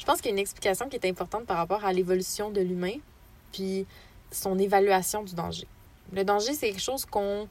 je 0.00 0.06
pense 0.06 0.20
qu'il 0.20 0.30
y 0.30 0.30
a 0.30 0.32
une 0.32 0.38
explication 0.38 0.88
qui 0.88 0.96
est 0.96 1.06
importante 1.06 1.44
par 1.44 1.58
rapport 1.58 1.84
à 1.84 1.92
l'évolution 1.92 2.50
de 2.50 2.62
l'humain 2.62 2.94
puis 3.52 3.86
son 4.32 4.58
évaluation 4.58 5.22
du 5.22 5.34
danger. 5.34 5.66
Le 6.12 6.24
danger 6.24 6.54
c'est 6.54 6.70
quelque 6.70 6.80
chose 6.80 7.04
qu'on 7.04 7.46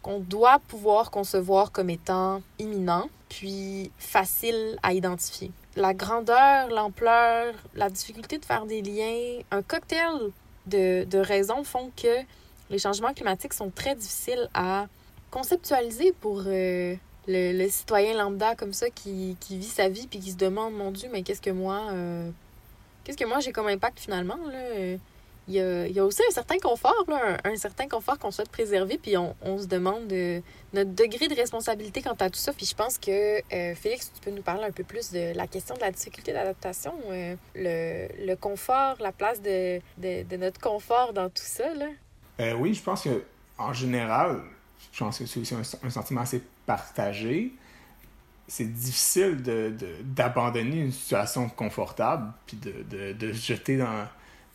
qu'on 0.00 0.20
doit 0.20 0.60
pouvoir 0.68 1.10
concevoir 1.10 1.72
comme 1.72 1.90
étant 1.90 2.42
imminent 2.58 3.08
puis 3.28 3.90
facile 3.98 4.78
à 4.82 4.92
identifier. 4.92 5.50
La 5.76 5.94
grandeur, 5.94 6.68
l'ampleur, 6.68 7.54
la 7.74 7.90
difficulté 7.90 8.38
de 8.38 8.44
faire 8.44 8.66
des 8.66 8.80
liens, 8.80 9.42
un 9.50 9.62
cocktail 9.62 10.30
de, 10.66 11.04
de 11.04 11.18
raisons 11.18 11.64
font 11.64 11.90
que 11.96 12.22
les 12.70 12.78
changements 12.78 13.12
climatiques 13.12 13.54
sont 13.54 13.70
très 13.70 13.96
difficiles 13.96 14.48
à 14.54 14.86
conceptualiser 15.30 16.12
pour 16.20 16.42
euh, 16.46 16.94
le, 17.26 17.52
le, 17.56 17.68
citoyen 17.68 18.16
lambda 18.16 18.54
comme 18.54 18.72
ça 18.72 18.90
qui, 18.90 19.36
qui, 19.40 19.58
vit 19.58 19.66
sa 19.66 19.88
vie 19.88 20.06
puis 20.06 20.18
qui 20.18 20.32
se 20.32 20.36
demande 20.36 20.74
mon 20.74 20.90
Dieu 20.90 21.08
mais 21.12 21.22
qu'est-ce 21.22 21.40
que 21.40 21.50
moi 21.50 21.88
euh, 21.92 22.30
qu'est-ce 23.02 23.16
que 23.16 23.24
moi 23.24 23.40
j'ai 23.40 23.52
comme 23.52 23.68
impact 23.68 24.00
finalement 24.00 24.38
là? 24.50 24.96
Il 25.46 25.54
y 25.54 25.60
a, 25.60 25.86
il 25.86 25.92
y 25.92 26.00
a 26.00 26.04
aussi 26.04 26.22
un 26.26 26.32
certain 26.32 26.56
confort, 26.58 27.04
là, 27.06 27.36
un, 27.44 27.56
certain 27.56 27.86
confort 27.86 28.18
qu'on 28.18 28.30
souhaite 28.30 28.48
préserver, 28.48 28.96
puis 28.96 29.18
on, 29.18 29.36
on 29.42 29.58
se 29.58 29.66
demande 29.66 30.06
de, 30.06 30.40
notre 30.72 30.92
degré 30.92 31.28
de 31.28 31.34
responsabilité 31.34 32.00
quant 32.00 32.16
à 32.18 32.30
tout 32.30 32.38
ça. 32.38 32.54
Puis 32.54 32.64
je 32.64 32.74
pense 32.74 32.96
que, 32.96 33.40
euh, 33.52 33.74
Félix, 33.74 34.10
tu 34.14 34.20
peux 34.22 34.30
nous 34.30 34.42
parler 34.42 34.64
un 34.64 34.70
peu 34.70 34.84
plus 34.84 35.10
de 35.10 35.36
la 35.36 35.46
question 35.46 35.74
de 35.74 35.80
la 35.80 35.90
difficulté 35.90 36.32
d'adaptation, 36.32 36.94
euh, 37.10 37.36
le, 37.54 38.26
le, 38.26 38.36
confort, 38.36 38.96
la 39.00 39.12
place 39.12 39.42
de, 39.42 39.80
de, 39.98 40.36
notre 40.36 40.60
confort 40.60 41.12
dans 41.12 41.28
tout 41.28 41.42
ça. 41.44 41.74
Là? 41.74 42.56
Oui, 42.56 42.72
je 42.72 42.82
pense 42.82 43.02
que 43.02 43.22
en 43.58 43.74
général, 43.74 44.40
je 44.92 44.98
pense 44.98 45.18
que 45.18 45.26
c'est 45.26 45.40
aussi 45.40 45.54
un, 45.54 45.60
un, 45.60 45.90
sentiment 45.90 46.22
assez 46.22 46.42
partagé. 46.66 47.52
C'est 48.46 48.70
difficile 48.70 49.42
d'abandonner 50.02 50.76
de, 50.76 50.84
une 50.86 50.92
situation 50.92 51.48
confortable, 51.48 52.32
puis 52.46 52.58
de, 52.58 53.12
de 53.12 53.32
jeter 53.32 53.78
dans 53.78 54.06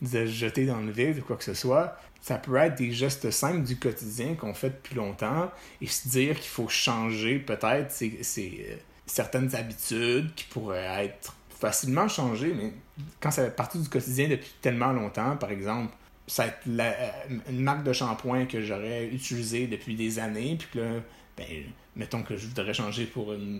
de 0.02 0.26
jeter 0.26 0.66
dans 0.66 0.80
le 0.80 0.90
vide 0.90 1.18
ou 1.18 1.22
quoi 1.22 1.36
que 1.36 1.44
ce 1.44 1.54
soit. 1.54 1.96
Ça 2.22 2.36
peut 2.36 2.56
être 2.56 2.76
des 2.76 2.92
gestes 2.92 3.30
simples 3.30 3.62
du 3.62 3.76
quotidien 3.76 4.34
qu'on 4.34 4.54
fait 4.54 4.70
depuis 4.70 4.94
longtemps 4.94 5.50
et 5.80 5.86
se 5.86 6.08
dire 6.08 6.36
qu'il 6.36 6.50
faut 6.50 6.68
changer 6.68 7.38
peut-être 7.38 7.94
euh, 8.02 8.76
certaines 9.06 9.54
habitudes 9.54 10.34
qui 10.34 10.44
pourraient 10.44 11.06
être 11.06 11.34
facilement 11.48 12.08
changées, 12.08 12.54
mais 12.56 12.72
quand 13.20 13.30
ça 13.30 13.44
fait 13.44 13.56
partie 13.56 13.78
du 13.78 13.88
quotidien 13.88 14.28
depuis 14.28 14.52
tellement 14.62 14.92
longtemps, 14.92 15.36
par 15.36 15.50
exemple, 15.50 15.94
ça 16.26 16.46
être 16.46 16.60
la, 16.66 16.92
euh, 16.92 17.10
une 17.50 17.60
marque 17.60 17.82
de 17.82 17.92
shampoing 17.92 18.46
que 18.46 18.62
j'aurais 18.62 19.06
utilisée 19.06 19.66
depuis 19.66 19.94
des 19.94 20.18
années, 20.18 20.56
puis 20.58 20.68
que 20.72 20.78
là, 20.78 20.90
ben, 21.36 21.46
mettons 21.96 22.22
que 22.22 22.36
je 22.36 22.46
voudrais 22.46 22.74
changer 22.74 23.06
pour 23.06 23.32
euh, 23.32 23.58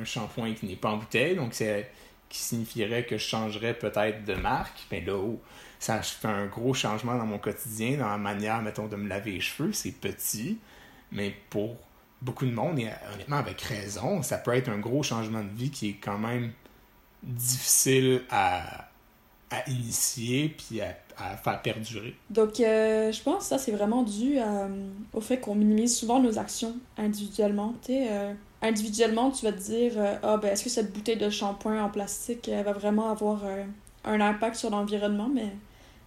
un 0.00 0.04
shampoing 0.04 0.54
qui 0.54 0.66
n'est 0.66 0.76
pas 0.76 0.90
en 0.90 0.96
bouteille, 0.98 1.36
donc 1.36 1.54
c'est 1.54 1.90
qui 2.28 2.38
signifierait 2.38 3.04
que 3.04 3.16
je 3.16 3.24
changerais 3.24 3.74
peut-être 3.74 4.24
de 4.24 4.34
marque. 4.34 4.86
Mais 4.90 5.00
là, 5.00 5.14
oh, 5.16 5.40
ça 5.78 6.02
fait 6.02 6.28
un 6.28 6.46
gros 6.46 6.74
changement 6.74 7.16
dans 7.16 7.26
mon 7.26 7.38
quotidien, 7.38 7.98
dans 7.98 8.08
la 8.08 8.18
manière, 8.18 8.60
mettons, 8.62 8.88
de 8.88 8.96
me 8.96 9.08
laver 9.08 9.32
les 9.32 9.40
cheveux. 9.40 9.72
C'est 9.72 9.92
petit, 9.92 10.58
mais 11.12 11.34
pour 11.50 11.76
beaucoup 12.22 12.46
de 12.46 12.52
monde, 12.52 12.78
et 12.78 12.90
honnêtement 13.12 13.36
avec 13.36 13.60
raison, 13.60 14.22
ça 14.22 14.38
peut 14.38 14.54
être 14.54 14.68
un 14.68 14.78
gros 14.78 15.02
changement 15.02 15.44
de 15.44 15.50
vie 15.50 15.70
qui 15.70 15.90
est 15.90 15.98
quand 16.02 16.18
même 16.18 16.52
difficile 17.22 18.22
à, 18.30 18.88
à 19.50 19.68
initier 19.70 20.48
puis 20.48 20.80
à, 20.80 20.96
à 21.16 21.36
faire 21.36 21.62
perdurer. 21.62 22.14
Donc, 22.30 22.60
euh, 22.60 23.12
je 23.12 23.22
pense 23.22 23.38
que 23.38 23.44
ça, 23.44 23.58
c'est 23.58 23.72
vraiment 23.72 24.02
dû 24.02 24.38
euh, 24.38 24.68
au 25.12 25.20
fait 25.20 25.38
qu'on 25.38 25.54
minimise 25.54 25.96
souvent 25.96 26.20
nos 26.20 26.38
actions 26.38 26.76
individuellement. 26.98 27.74
Tu 27.82 27.92
sais, 27.92 28.08
euh, 28.10 28.32
individuellement, 28.64 29.30
tu 29.30 29.44
vas 29.44 29.52
te 29.52 29.60
dire 29.60 29.92
euh, 29.96 30.16
Ah, 30.22 30.36
ben, 30.38 30.52
est-ce 30.52 30.64
que 30.64 30.70
cette 30.70 30.92
bouteille 30.92 31.16
de 31.16 31.30
shampoing 31.30 31.82
en 31.82 31.90
plastique 31.90 32.48
elle 32.48 32.64
va 32.64 32.72
vraiment 32.72 33.10
avoir 33.10 33.44
euh, 33.44 33.64
un 34.04 34.20
impact 34.20 34.56
sur 34.56 34.70
l'environnement? 34.70 35.28
Mais 35.32 35.50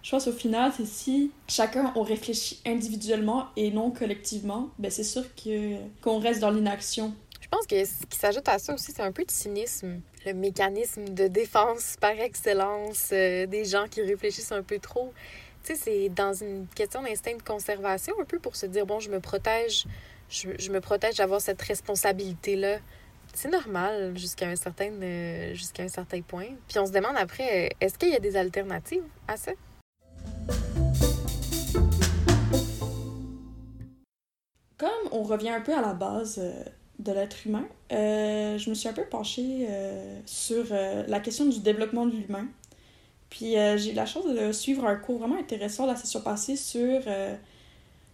je 0.02 0.10
pense 0.10 0.26
au 0.28 0.32
final, 0.32 0.72
c'est 0.76 0.86
si 0.86 1.30
chacun 1.46 1.92
on 1.94 2.02
réfléchit 2.02 2.60
individuellement 2.66 3.46
et 3.56 3.70
non 3.70 3.90
collectivement, 3.90 4.70
ben, 4.78 4.90
c'est 4.90 5.04
sûr 5.04 5.24
que, 5.34 5.76
qu'on 6.02 6.18
reste 6.18 6.40
dans 6.40 6.50
l'inaction. 6.50 7.14
Je 7.40 7.48
pense 7.48 7.66
que 7.66 7.84
ce 7.84 8.04
qui 8.06 8.18
s'ajoute 8.18 8.48
à 8.48 8.58
ça 8.58 8.74
aussi, 8.74 8.92
c'est 8.92 9.02
un 9.02 9.12
peu 9.12 9.24
de 9.24 9.30
cynisme. 9.30 10.00
Le 10.26 10.34
mécanisme 10.34 11.04
de 11.04 11.28
défense 11.28 11.96
par 12.00 12.10
excellence 12.10 13.10
euh, 13.12 13.46
des 13.46 13.64
gens 13.64 13.86
qui 13.88 14.02
réfléchissent 14.02 14.52
un 14.52 14.62
peu 14.62 14.78
trop. 14.78 15.12
Tu 15.64 15.74
sais, 15.74 15.80
c'est 15.80 16.08
dans 16.08 16.32
une 16.32 16.66
question 16.74 17.02
d'instinct 17.02 17.36
de 17.36 17.42
conservation, 17.42 18.14
un 18.20 18.24
peu 18.24 18.38
pour 18.38 18.56
se 18.56 18.66
dire 18.66 18.84
bon, 18.84 19.00
je 19.00 19.10
me 19.10 19.20
protège 19.20 19.86
je, 20.28 20.70
me 20.70 20.80
protège 20.80 21.16
d'avoir 21.16 21.40
cette 21.40 21.60
responsabilité-là. 21.62 22.78
C'est 23.34 23.50
normal 23.50 24.16
jusqu'à 24.16 24.48
un, 24.48 24.56
certain, 24.56 24.90
euh, 24.90 25.54
jusqu'à 25.54 25.82
un 25.82 25.88
certain 25.88 26.20
point. 26.22 26.48
Puis 26.68 26.78
on 26.78 26.86
se 26.86 26.92
demande 26.92 27.16
après, 27.16 27.70
est-ce 27.80 27.98
qu'il 27.98 28.10
y 28.10 28.16
a 28.16 28.20
des 28.20 28.36
alternatives 28.36 29.04
à 29.26 29.36
ça? 29.36 29.52
Comme 34.76 34.90
on 35.10 35.22
revient 35.22 35.50
un 35.50 35.60
peu 35.60 35.76
à 35.76 35.80
la 35.80 35.92
base 35.92 36.38
euh, 36.38 36.64
de 36.98 37.12
l'être 37.12 37.46
humain, 37.46 37.66
euh, 37.92 38.58
je 38.58 38.70
me 38.70 38.74
suis 38.74 38.88
un 38.88 38.92
peu 38.92 39.04
penchée 39.04 39.66
euh, 39.68 40.18
sur 40.26 40.64
euh, 40.72 41.04
la 41.06 41.20
question 41.20 41.46
du 41.46 41.60
développement 41.60 42.06
de 42.06 42.12
l'humain. 42.12 42.46
Puis 43.30 43.52
j'ai 43.76 43.92
eu 43.92 43.94
la 43.94 44.06
chance 44.06 44.24
de 44.26 44.52
suivre 44.52 44.86
un 44.86 44.96
cours 44.96 45.18
vraiment 45.18 45.38
intéressant 45.38 45.84
la 45.84 45.96
session 45.96 46.22
passée 46.22 46.56
sur 46.56 47.02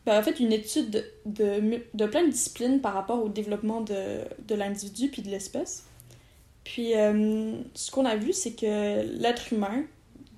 ben, 0.04 0.18
en 0.18 0.22
fait 0.24 0.40
une 0.40 0.52
étude 0.52 1.04
de, 1.24 1.80
de, 1.94 2.06
plein 2.06 2.24
de 2.24 2.30
disciplines 2.30 2.80
par 2.80 2.94
rapport 2.94 3.22
au 3.22 3.28
développement 3.28 3.80
de, 3.80 4.22
de 4.48 4.54
l'individu 4.56 5.10
puis 5.10 5.22
de 5.22 5.30
l'espèce. 5.30 5.84
Puis 6.64 6.94
ce 7.74 7.90
qu'on 7.92 8.04
a 8.06 8.16
vu, 8.16 8.32
c'est 8.32 8.54
que 8.54 9.02
l'être 9.20 9.52
humain 9.52 9.84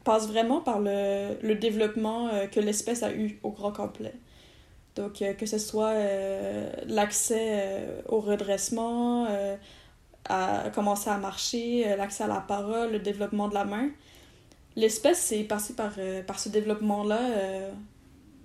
passe 0.04 0.28
vraiment 0.28 0.60
par 0.60 0.78
le, 0.78 1.38
le 1.40 1.54
développement 1.54 2.28
que 2.52 2.60
l'espèce 2.60 3.02
a 3.02 3.14
eu 3.14 3.38
au 3.42 3.52
grand 3.52 3.72
complet. 3.72 4.12
Donc, 4.96 5.22
euh, 5.22 5.34
que 5.34 5.46
ce 5.46 5.58
soit 5.58 5.94
l'accès 6.86 7.86
au 8.08 8.20
redressement, 8.20 9.28
à 10.28 10.70
commencer 10.74 11.10
à 11.10 11.18
marcher, 11.18 11.96
l'accès 11.96 12.24
à 12.24 12.28
la 12.28 12.40
parole, 12.40 12.92
le 12.92 12.98
développement 12.98 13.48
de 13.48 13.54
la 13.54 13.64
main. 13.64 13.90
L'espèce 14.74 15.32
est 15.32 15.44
passée 15.44 15.74
par, 15.74 15.92
par 16.26 16.38
ce 16.38 16.48
développement-là 16.48 17.20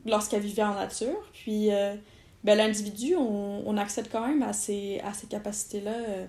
lorsqu'elle 0.05 0.41
vivait 0.41 0.63
en 0.63 0.75
nature. 0.75 1.29
Puis 1.33 1.71
euh, 1.71 1.95
ben, 2.43 2.57
l'individu, 2.57 3.15
on, 3.15 3.63
on, 3.65 3.77
accède 3.77 4.09
quand 4.11 4.27
même 4.27 4.43
à 4.43 4.53
ces, 4.53 4.99
à 5.03 5.13
ces 5.13 5.27
capacités-là 5.27 5.93
euh, 5.93 6.25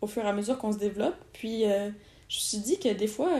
au 0.00 0.06
fur 0.06 0.24
et 0.24 0.28
à 0.28 0.32
mesure 0.32 0.58
qu'on 0.58 0.72
se 0.72 0.78
développe. 0.78 1.16
Puis 1.32 1.64
euh, 1.64 1.90
je 2.28 2.36
me 2.36 2.40
suis 2.40 2.58
dit 2.58 2.78
que 2.78 2.88
des 2.92 3.06
fois, 3.06 3.30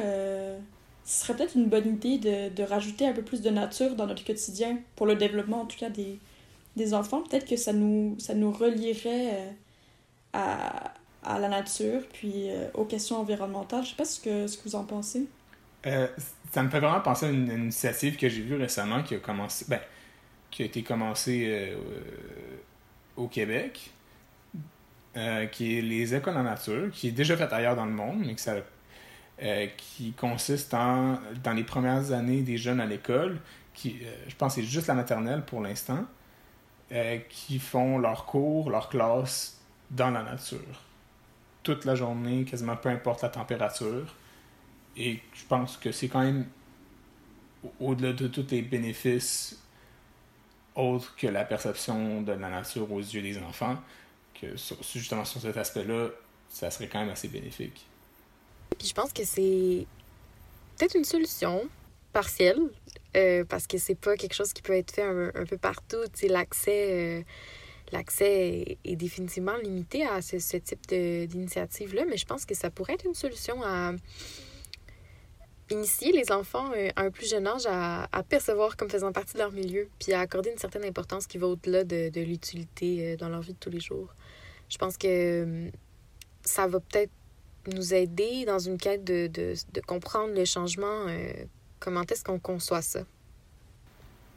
ce 1.04 1.24
serait 1.24 1.36
peut-être 1.36 1.56
une 1.56 1.68
bonne 1.68 1.88
idée 1.88 2.18
de, 2.18 2.54
de, 2.54 2.62
rajouter 2.62 3.06
un 3.06 3.12
peu 3.12 3.22
plus 3.22 3.42
de 3.42 3.50
nature 3.50 3.96
dans 3.96 4.06
notre 4.06 4.24
quotidien, 4.24 4.78
pour 4.96 5.06
le 5.06 5.16
développement 5.16 5.62
en 5.62 5.66
tout 5.66 5.78
cas 5.78 5.90
des, 5.90 6.18
des 6.76 6.94
enfants. 6.94 7.22
Peut-être 7.22 7.46
que 7.46 7.56
ça 7.56 7.72
nous, 7.72 8.16
ça 8.18 8.34
nous 8.34 8.52
relierait 8.52 9.54
à, 10.32 10.94
à 11.24 11.38
la 11.38 11.48
nature, 11.48 12.02
puis 12.12 12.48
aux 12.74 12.84
questions 12.84 13.16
environnementales. 13.16 13.84
Je 13.84 13.90
sais 13.90 13.96
pas 13.96 14.04
ce 14.04 14.20
que, 14.20 14.46
ce 14.46 14.56
que 14.56 14.64
vous 14.64 14.76
en 14.76 14.84
pensez. 14.84 15.26
Euh, 15.86 16.06
ça 16.52 16.62
me 16.62 16.70
fait 16.70 16.80
vraiment 16.80 17.00
penser 17.00 17.26
à 17.26 17.30
une, 17.30 17.50
initiative 17.50 18.16
que 18.16 18.28
j'ai 18.28 18.42
vue 18.42 18.56
récemment 18.56 19.02
qui 19.02 19.14
a 19.14 19.18
commencé, 19.18 19.64
ben, 19.68 19.80
qui 20.50 20.62
a 20.62 20.66
été 20.66 20.82
commencée 20.82 21.46
euh, 21.48 21.76
au 23.16 23.26
Québec, 23.26 23.90
euh, 25.16 25.46
qui 25.46 25.78
est 25.78 25.82
les 25.82 26.14
écoles 26.14 26.36
en 26.36 26.44
nature, 26.44 26.90
qui 26.92 27.08
est 27.08 27.12
déjà 27.12 27.36
faite 27.36 27.52
ailleurs 27.52 27.76
dans 27.76 27.86
le 27.86 27.92
monde, 27.92 28.22
mais 28.24 28.34
que 28.34 28.40
ça, 28.40 28.56
qui 29.76 30.12
consiste 30.12 30.72
en, 30.74 31.18
dans 31.42 31.52
les 31.52 31.64
premières 31.64 32.12
années 32.12 32.42
des 32.42 32.56
jeunes 32.56 32.80
à 32.80 32.86
l'école, 32.86 33.40
qui, 33.74 33.98
je 34.28 34.34
pense 34.36 34.54
que 34.54 34.60
c'est 34.60 34.66
juste 34.66 34.86
la 34.86 34.94
maternelle 34.94 35.44
pour 35.44 35.60
l'instant, 35.60 36.04
qui 37.28 37.58
font 37.58 37.98
leurs 37.98 38.26
cours, 38.26 38.70
leurs 38.70 38.88
classes 38.88 39.60
dans 39.90 40.10
la 40.10 40.22
nature. 40.22 40.82
Toute 41.62 41.84
la 41.84 41.94
journée, 41.94 42.44
quasiment 42.44 42.76
peu 42.76 42.88
importe 42.90 43.22
la 43.22 43.30
température 43.30 44.14
et 44.96 45.20
je 45.32 45.44
pense 45.46 45.76
que 45.76 45.92
c'est 45.92 46.08
quand 46.08 46.22
même, 46.22 46.46
au-delà 47.80 48.12
de 48.12 48.26
tous 48.28 48.46
les 48.50 48.62
bénéfices 48.62 49.58
autres 50.74 51.14
que 51.16 51.26
la 51.26 51.44
perception 51.44 52.22
de 52.22 52.32
la 52.32 52.50
nature 52.50 52.90
aux 52.90 53.00
yeux 53.00 53.22
des 53.22 53.38
enfants, 53.38 53.76
que 54.40 54.48
justement 54.92 55.24
sur 55.24 55.40
cet 55.40 55.56
aspect-là, 55.56 56.08
ça 56.48 56.70
serait 56.70 56.88
quand 56.88 57.00
même 57.00 57.10
assez 57.10 57.28
bénéfique. 57.28 57.86
Je 58.82 58.92
pense 58.92 59.12
que 59.12 59.24
c'est 59.24 59.86
peut-être 60.76 60.96
une 60.96 61.04
solution 61.04 61.68
partielle, 62.12 62.60
euh, 63.16 63.44
parce 63.44 63.66
que 63.66 63.78
c'est 63.78 63.94
pas 63.94 64.16
quelque 64.16 64.34
chose 64.34 64.52
qui 64.52 64.62
peut 64.62 64.72
être 64.72 64.92
fait 64.92 65.02
un, 65.02 65.44
peu 65.48 65.58
partout. 65.58 65.98
L'accès 66.22 66.88
euh, 66.90 67.22
l'accès 67.92 68.78
est, 68.84 68.96
définitivement 68.96 69.56
limité 69.58 70.06
à 70.06 70.22
ce, 70.22 70.56
type 70.56 70.88
d'initiative-là, 70.88 72.04
mais 72.08 72.16
je 72.16 72.24
pense 72.24 72.44
que 72.46 72.54
ça 72.54 72.70
pourrait 72.70 72.94
être 72.94 73.04
une 73.04 73.14
solution 73.14 73.62
à 73.62 73.92
initier 75.70 76.12
les 76.12 76.32
enfants 76.32 76.70
euh, 76.74 76.88
à 76.96 77.02
un 77.02 77.10
plus 77.10 77.28
jeune 77.28 77.46
âge 77.46 77.66
à, 77.66 78.08
percevoir 78.28 78.76
comme 78.76 78.90
faisant 78.90 79.12
partie 79.12 79.34
de 79.34 79.38
leur 79.38 79.52
milieu, 79.52 79.88
puis 79.98 80.12
à 80.12 80.20
accorder 80.20 80.50
une 80.50 80.58
certaine 80.58 80.84
importance 80.84 81.26
qui 81.26 81.38
va 81.38 81.48
au-delà 81.48 81.84
de, 81.84 82.20
l'utilité 82.20 83.16
dans 83.16 83.28
leur 83.28 83.42
vie 83.42 83.52
de 83.52 83.58
tous 83.58 83.70
les 83.70 83.80
jours. 83.80 84.14
Je 84.70 84.78
pense 84.78 84.96
que 84.96 85.70
ça 86.44 86.66
va 86.66 86.80
peut-être 86.80 87.12
nous 87.68 87.94
aider 87.94 88.44
dans 88.44 88.58
une 88.58 88.78
quête 88.78 89.04
de, 89.04 89.28
de, 89.28 89.54
de 89.72 89.80
comprendre 89.80 90.34
le 90.34 90.44
changement. 90.44 91.06
comment 91.78 92.02
est-ce 92.02 92.24
qu'on 92.24 92.38
conçoit 92.38 92.82
ça? 92.82 93.00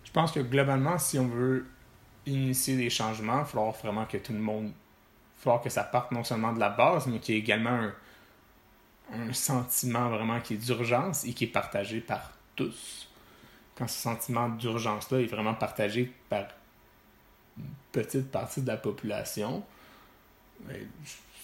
Je 0.03 0.11
pense 0.11 0.31
que 0.31 0.39
globalement, 0.39 0.97
si 0.97 1.17
on 1.19 1.27
veut 1.27 1.65
initier 2.25 2.77
des 2.77 2.89
changements, 2.89 3.39
il 3.39 3.39
va 3.39 3.45
falloir 3.45 3.71
vraiment 3.73 4.05
que 4.05 4.17
tout 4.17 4.33
le 4.33 4.39
monde. 4.39 4.65
Il 4.65 4.69
va 4.69 5.43
falloir 5.43 5.61
que 5.61 5.69
ça 5.69 5.83
parte 5.83 6.11
non 6.11 6.23
seulement 6.23 6.53
de 6.53 6.59
la 6.59 6.69
base, 6.69 7.07
mais 7.07 7.19
qu'il 7.19 7.35
y 7.35 7.37
ait 7.37 7.41
également 7.41 7.71
un 7.71 7.93
un 9.11 9.33
sentiment 9.33 10.09
vraiment 10.09 10.39
qui 10.39 10.55
est 10.55 10.57
d'urgence 10.57 11.25
et 11.25 11.33
qui 11.33 11.45
est 11.45 11.47
partagé 11.47 12.01
par 12.01 12.31
tous. 12.55 13.09
Quand 13.75 13.87
ce 13.87 14.01
sentiment 14.01 14.49
d'urgence-là 14.49 15.19
est 15.19 15.25
vraiment 15.25 15.53
partagé 15.53 16.11
par 16.29 16.45
une 17.57 17.65
petite 17.91 18.31
partie 18.31 18.61
de 18.61 18.67
la 18.67 18.77
population, 18.77 19.63
ben, 20.61 20.87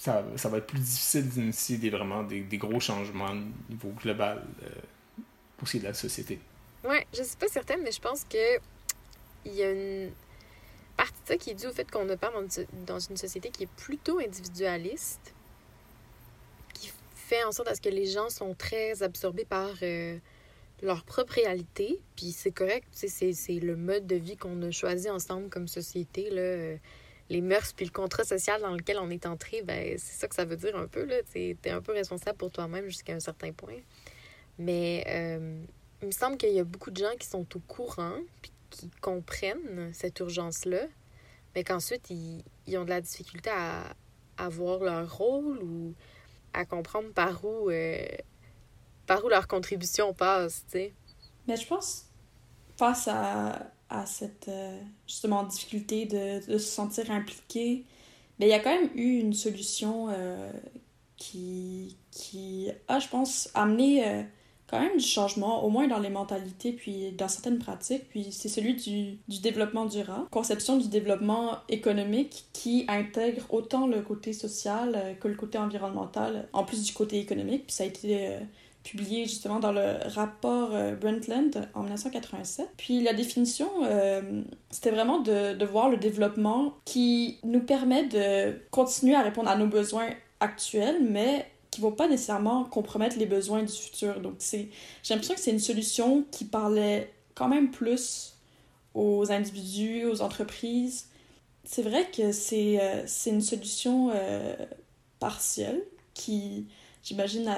ça, 0.01 0.23
ça 0.35 0.49
va 0.49 0.57
être 0.57 0.67
plus 0.67 0.79
difficile 0.79 1.29
d'initier 1.29 1.77
des, 1.77 1.89
vraiment 1.89 2.23
des, 2.23 2.57
gros 2.57 2.79
changements 2.79 3.31
au 3.31 3.71
niveau 3.71 3.89
global 4.01 4.43
euh, 4.63 4.69
aussi 5.61 5.79
de 5.79 5.83
la 5.83 5.93
société. 5.93 6.39
Oui, 6.83 6.97
je 7.13 7.23
suis 7.23 7.37
pas 7.37 7.47
certaine, 7.47 7.81
mais 7.83 7.91
je 7.91 8.01
pense 8.01 8.23
que 8.23 8.57
il 9.45 9.53
y 9.53 9.63
a 9.63 9.71
une 9.71 10.11
partie 10.97 11.21
de 11.23 11.27
ça 11.27 11.37
qui 11.37 11.51
est 11.51 11.53
due 11.55 11.67
au 11.67 11.71
fait 11.71 11.89
qu'on 11.89 12.05
ne 12.05 12.15
parle 12.15 12.47
dans 12.85 12.99
une 12.99 13.17
société 13.17 13.49
qui 13.49 13.63
est 13.63 13.75
plutôt 13.75 14.19
individualiste 14.19 15.33
fait 17.31 17.43
en 17.45 17.53
sorte 17.53 17.69
à 17.69 17.75
ce 17.75 17.81
que 17.81 17.89
les 17.89 18.07
gens 18.07 18.29
sont 18.29 18.53
très 18.55 19.03
absorbés 19.03 19.45
par 19.45 19.69
euh, 19.83 20.17
leur 20.81 21.05
propre 21.05 21.33
réalité. 21.33 22.01
Puis 22.17 22.31
c'est 22.31 22.51
correct, 22.51 22.87
c'est 22.91 23.59
le 23.59 23.77
mode 23.77 24.05
de 24.05 24.17
vie 24.17 24.35
qu'on 24.35 24.61
a 24.63 24.71
choisi 24.71 25.09
ensemble 25.09 25.47
comme 25.47 25.69
société. 25.69 26.29
Là. 26.29 26.77
Les 27.31 27.41
mœurs 27.41 27.73
puis 27.73 27.85
le 27.85 27.91
contrat 27.91 28.25
social 28.25 28.61
dans 28.61 28.75
lequel 28.75 28.97
on 28.99 29.09
est 29.09 29.25
entré, 29.25 29.61
ben, 29.61 29.97
c'est 29.97 30.19
ça 30.19 30.27
que 30.27 30.35
ça 30.35 30.43
veut 30.43 30.57
dire 30.57 30.75
un 30.75 30.87
peu. 30.87 31.07
Tu 31.31 31.57
es 31.63 31.69
un 31.69 31.81
peu 31.81 31.93
responsable 31.93 32.37
pour 32.37 32.51
toi-même 32.51 32.85
jusqu'à 32.85 33.13
un 33.13 33.21
certain 33.21 33.53
point. 33.53 33.79
Mais 34.59 35.05
euh, 35.07 35.63
il 36.01 36.07
me 36.07 36.11
semble 36.11 36.37
qu'il 36.37 36.51
y 36.51 36.59
a 36.59 36.63
beaucoup 36.63 36.91
de 36.91 36.97
gens 36.97 37.15
qui 37.17 37.27
sont 37.27 37.47
au 37.55 37.59
courant 37.59 38.17
puis 38.41 38.51
qui 38.69 38.89
comprennent 39.01 39.91
cette 39.93 40.19
urgence-là, 40.19 40.85
mais 41.55 41.63
qu'ensuite, 41.63 42.09
ils, 42.09 42.43
ont 42.77 42.85
de 42.85 42.89
la 42.89 43.01
difficulté 43.01 43.49
à, 43.49 44.49
voir 44.49 44.79
leur 44.79 45.17
rôle 45.17 45.59
ou 45.61 45.93
à 46.53 46.65
comprendre 46.65 47.11
par 47.13 47.45
où, 47.45 47.69
euh, 47.69 48.03
par 49.05 49.23
où 49.23 49.29
leur 49.29 49.47
contribution 49.47 50.13
passe, 50.13 50.65
tu 50.65 50.71
sais. 50.71 50.93
Mais 51.47 51.55
je 51.57 51.67
pense, 51.67 52.07
face 52.77 53.07
à, 53.07 53.71
à 53.91 54.05
cette, 54.05 54.47
euh, 54.47 54.79
justement, 55.07 55.43
difficulté 55.43 56.05
de, 56.05 56.57
se 56.57 56.59
sentir 56.59 57.11
impliqué, 57.11 57.85
mais 58.39 58.47
il 58.47 58.49
y 58.49 58.53
a 58.53 58.59
quand 58.59 58.73
même 58.73 58.89
eu 58.95 59.19
une 59.19 59.33
solution 59.33 60.07
euh, 60.09 60.51
qui, 61.17 61.97
qui 62.09 62.69
a, 62.87 62.99
je 62.99 63.07
pense, 63.07 63.49
amené 63.53 64.25
quand 64.71 64.79
même 64.79 64.97
du 64.97 65.05
changement, 65.05 65.65
au 65.65 65.69
moins 65.69 65.87
dans 65.87 65.99
les 65.99 66.09
mentalités, 66.09 66.71
puis 66.71 67.11
dans 67.11 67.27
certaines 67.27 67.59
pratiques. 67.59 68.07
Puis 68.09 68.31
c'est 68.31 68.47
celui 68.47 68.75
du, 68.75 69.19
du 69.27 69.41
développement 69.41 69.85
durable, 69.85 70.27
conception 70.31 70.77
du 70.77 70.87
développement 70.87 71.57
économique 71.67 72.45
qui 72.53 72.85
intègre 72.87 73.45
autant 73.49 73.85
le 73.85 74.01
côté 74.01 74.31
social 74.31 74.93
euh, 74.95 75.13
que 75.13 75.27
le 75.27 75.35
côté 75.35 75.57
environnemental, 75.57 76.47
en 76.53 76.63
plus 76.63 76.83
du 76.83 76.93
côté 76.93 77.19
économique. 77.19 77.67
Puis 77.67 77.75
ça 77.75 77.83
a 77.83 77.87
été 77.87 78.27
euh, 78.27 78.39
publié 78.83 79.25
justement 79.25 79.59
dans 79.59 79.71
le 79.71 79.97
rapport 80.07 80.73
euh, 80.73 80.95
Brundtland 80.95 81.67
en 81.73 81.81
1987. 81.81 82.69
Puis 82.77 83.01
la 83.01 83.13
définition, 83.13 83.69
c'était 84.69 84.91
vraiment 84.91 85.19
de, 85.19 85.53
de 85.53 85.65
voir 85.65 85.89
le 85.89 85.97
développement 85.97 86.73
qui 86.85 87.39
nous 87.43 87.61
permet 87.61 88.05
de 88.07 88.59
continuer 88.71 89.15
à 89.15 89.21
répondre 89.21 89.49
à 89.49 89.55
nos 89.55 89.67
besoins 89.67 90.09
actuels, 90.39 90.97
mais 91.01 91.45
qui 91.71 91.79
vont 91.79 91.93
pas 91.93 92.07
nécessairement 92.07 92.65
compromettre 92.65 93.17
les 93.17 93.25
besoins 93.25 93.63
du 93.63 93.71
futur. 93.71 94.19
Donc, 94.19 94.35
c'est, 94.39 94.69
j'ai 95.03 95.13
l'impression 95.13 95.35
que 95.35 95.39
c'est 95.39 95.51
une 95.51 95.59
solution 95.59 96.25
qui 96.29 96.43
parlait 96.43 97.13
quand 97.33 97.47
même 97.47 97.71
plus 97.71 98.35
aux 98.93 99.31
individus, 99.31 100.05
aux 100.05 100.21
entreprises. 100.21 101.07
C'est 101.63 101.81
vrai 101.81 102.09
que 102.15 102.33
c'est, 102.33 102.81
euh, 102.81 103.03
c'est 103.07 103.29
une 103.29 103.41
solution 103.41 104.11
euh, 104.13 104.53
partielle 105.19 105.81
qui, 106.13 106.67
j'imagine, 107.03 107.49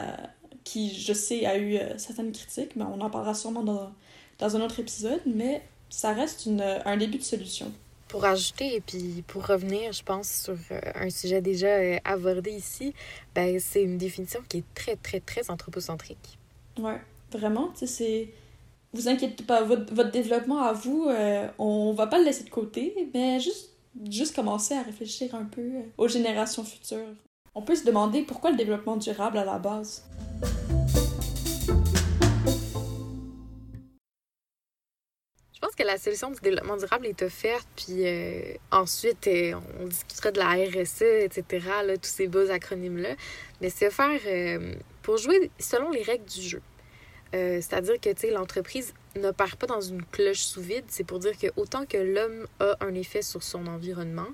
qui, 0.63 0.93
je 0.93 1.13
sais, 1.13 1.45
a 1.45 1.57
eu 1.57 1.77
euh, 1.77 1.97
certaines 1.97 2.31
critiques, 2.31 2.75
mais 2.75 2.83
on 2.83 3.01
en 3.01 3.09
parlera 3.09 3.33
sûrement 3.33 3.63
dans, 3.63 3.91
dans 4.39 4.55
un 4.55 4.61
autre 4.61 4.79
épisode, 4.79 5.21
mais 5.25 5.61
ça 5.89 6.13
reste 6.13 6.45
une, 6.45 6.61
un 6.61 6.97
début 6.97 7.17
de 7.17 7.23
solution 7.23 7.71
pour 8.13 8.25
ajouter 8.25 8.75
et 8.75 8.79
puis 8.79 9.23
pour 9.25 9.47
revenir, 9.47 9.91
je 9.91 10.03
pense, 10.03 10.29
sur 10.29 10.53
euh, 10.69 10.79
un 10.93 11.09
sujet 11.09 11.41
déjà 11.41 11.79
euh, 11.79 11.97
abordé 12.05 12.51
ici, 12.51 12.93
ben, 13.33 13.59
c'est 13.59 13.81
une 13.81 13.97
définition 13.97 14.39
qui 14.47 14.57
est 14.59 14.73
très, 14.75 14.95
très, 14.95 15.19
très 15.19 15.49
anthropocentrique. 15.49 16.37
Ouais, 16.77 17.01
vraiment, 17.31 17.69
tu 17.69 17.79
sais, 17.79 17.87
c'est... 17.87 18.29
Vous 18.93 19.07
inquiétez 19.07 19.43
pas, 19.43 19.63
votre, 19.63 19.91
votre 19.95 20.11
développement 20.11 20.61
à 20.61 20.73
vous, 20.73 21.07
euh, 21.09 21.47
on 21.57 21.93
va 21.93 22.05
pas 22.05 22.19
le 22.19 22.25
laisser 22.25 22.43
de 22.43 22.51
côté, 22.51 23.09
mais 23.15 23.39
juste, 23.39 23.71
juste 24.07 24.35
commencer 24.35 24.75
à 24.75 24.83
réfléchir 24.83 25.33
un 25.33 25.45
peu 25.45 25.71
aux 25.97 26.07
générations 26.07 26.63
futures. 26.63 27.15
On 27.55 27.61
peut 27.61 27.75
se 27.75 27.85
demander 27.85 28.23
pourquoi 28.23 28.51
le 28.51 28.57
développement 28.57 28.97
durable 28.97 29.37
à 29.37 29.45
la 29.45 29.59
base. 29.59 30.03
pense 35.73 35.75
que 35.75 35.83
la 35.83 35.97
solution 35.97 36.29
du 36.29 36.39
développement 36.41 36.77
durable 36.77 37.05
est 37.05 37.21
offerte, 37.21 37.67
puis 37.75 38.05
euh, 38.05 38.53
ensuite, 38.71 39.27
euh, 39.27 39.53
on 39.79 39.87
discutera 39.87 40.31
de 40.31 40.39
la 40.39 40.49
RSE, 40.49 41.01
etc., 41.01 41.43
tous 42.01 42.09
ces 42.09 42.27
beaux 42.27 42.49
acronymes-là. 42.49 43.15
Mais 43.61 43.69
c'est 43.69 43.89
faire 43.89 44.19
euh, 44.27 44.75
pour 45.01 45.17
jouer 45.17 45.51
selon 45.59 45.89
les 45.91 46.03
règles 46.03 46.25
du 46.25 46.41
jeu. 46.41 46.61
C'est-à-dire 47.31 47.99
que 47.99 48.27
l'entreprise 48.31 48.93
ne 49.15 49.31
part 49.31 49.57
pas 49.57 49.65
dans 49.65 49.81
une 49.81 50.03
cloche 50.03 50.41
sous 50.41 50.61
vide. 50.61 50.85
C'est 50.87 51.03
pour 51.03 51.17
dire 51.17 51.35
que 51.35 51.47
autant 51.55 51.83
que 51.87 51.97
l'homme 51.97 52.45
a 52.59 52.75
un 52.81 52.93
effet 52.93 53.23
sur 53.23 53.41
son 53.41 53.65
environnement, 53.65 54.27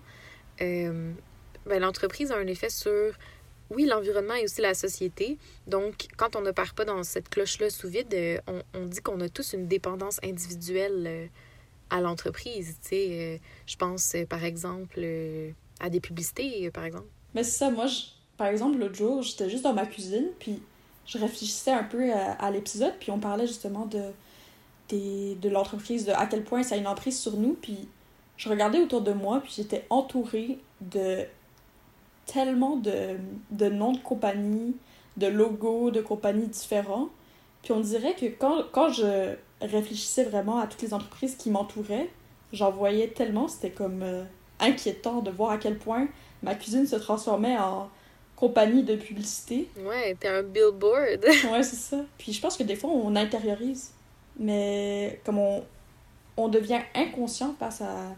ben, 1.70 1.80
l'entreprise 1.80 2.32
a 2.32 2.38
un 2.38 2.48
effet 2.48 2.70
sur 2.70 3.14
oui, 3.70 3.86
l'environnement 3.86 4.34
et 4.34 4.46
aussi 4.46 4.62
la 4.62 4.74
société. 4.74 5.38
Donc, 5.68 6.08
quand 6.18 6.36
on 6.36 6.42
ne 6.42 6.52
part 6.52 6.74
pas 6.74 6.86
dans 6.86 7.04
cette 7.04 7.30
cloche-là 7.30 7.70
sous 7.70 7.88
vide, 7.88 8.14
euh, 8.14 8.40
on, 8.74 8.86
dit 8.86 9.00
qu'on 9.02 9.22
a 9.22 9.30
tous 9.30 9.54
une 9.54 9.68
dépendance 9.68 10.20
individuelle 10.24 11.06
euh, 11.08 11.26
à 11.90 12.02
l'entreprise. 12.02 12.78
Tu 12.82 12.90
sais, 12.90 13.08
euh, 13.12 13.38
je 13.68 13.76
pense, 13.76 14.16
par 14.28 14.44
exemple, 14.44 15.00
à 15.80 15.90
des 15.90 16.00
publicités, 16.00 16.70
par 16.72 16.84
exemple. 16.84 17.08
Mais 17.36 17.44
c'est 17.44 17.60
ça, 17.60 17.70
moi, 17.70 17.86
par 18.38 18.48
exemple, 18.48 18.80
l'autre 18.80 18.96
jour, 18.96 19.22
j'étais 19.22 19.50
juste 19.50 19.64
dans 19.64 19.74
ma 19.74 19.86
cuisine, 19.86 20.30
puis 20.40 20.62
je 21.06 21.18
réfléchissais 21.18 21.72
un 21.72 21.84
peu 21.84 22.12
à, 22.12 22.52
l'épisode, 22.52 22.94
puis 23.00 23.12
on 23.12 23.20
parlait 23.20 23.48
justement 23.48 23.86
de, 23.86 24.12
de 25.36 25.50
l'entreprise, 25.50 26.06
de 26.06 26.12
à 26.12 26.26
quel 26.26 26.44
point 26.44 26.64
ça 26.64 26.76
a 26.76 26.78
une 26.78 26.88
emprise 26.88 27.20
sur 27.20 27.38
nous, 27.38 27.54
puis 27.54 27.88
je 28.38 28.50
regardais 28.50 28.80
autour 28.80 29.02
de 29.02 29.12
moi, 29.12 29.42
puis 29.42 29.54
j'étais 29.56 29.86
entourée 29.90 30.60
de 30.82 31.26
tellement 32.32 32.76
de, 32.76 33.18
de 33.52 33.70
noms 33.70 33.94
de 33.94 34.00
compagnies, 34.00 34.76
de 35.18 35.28
logos 35.28 35.92
de 35.92 36.02
compagnies 36.02 36.48
différents. 36.48 37.10
Puis 37.64 37.74
on 37.74 37.80
dirait 37.80 38.14
que 38.14 38.26
quand, 38.26 38.64
quand 38.72 38.90
je 38.90 39.36
réfléchissais 39.62 40.24
vraiment 40.24 40.60
à 40.60 40.68
toutes 40.68 40.82
les 40.82 40.94
entreprises 40.94 41.36
qui 41.36 41.50
m'entouraient, 41.50 42.10
j'en 42.54 42.72
voyais 42.72 43.10
tellement, 43.10 43.48
c'était 43.48 43.72
comme 43.72 44.02
euh, 44.04 44.24
inquiétant 44.60 45.22
de 45.22 45.32
voir 45.32 45.52
à 45.52 45.58
quel 45.58 45.78
point 45.78 46.08
ma 46.44 46.56
cuisine 46.56 46.88
se 46.88 46.96
transformait 46.96 47.58
en 47.58 47.90
compagnie 48.36 48.84
de 48.84 48.96
publicité. 48.96 49.68
Ouais, 49.78 50.16
t'es 50.18 50.30
un 50.30 50.44
billboard. 50.44 51.26
ouais, 51.52 51.64
c'est 51.64 51.76
ça. 51.76 51.98
Puis 52.18 52.32
je 52.32 52.42
pense 52.42 52.56
que 52.56 52.64
des 52.64 52.76
fois, 52.76 52.90
on 52.90 53.16
intériorise. 53.16 53.92
Mais 54.38 55.20
comme 55.26 55.38
on, 55.38 55.64
on 56.38 56.48
devient 56.48 56.80
inconscient 56.96 57.54
face 57.60 57.82
à, 57.82 58.16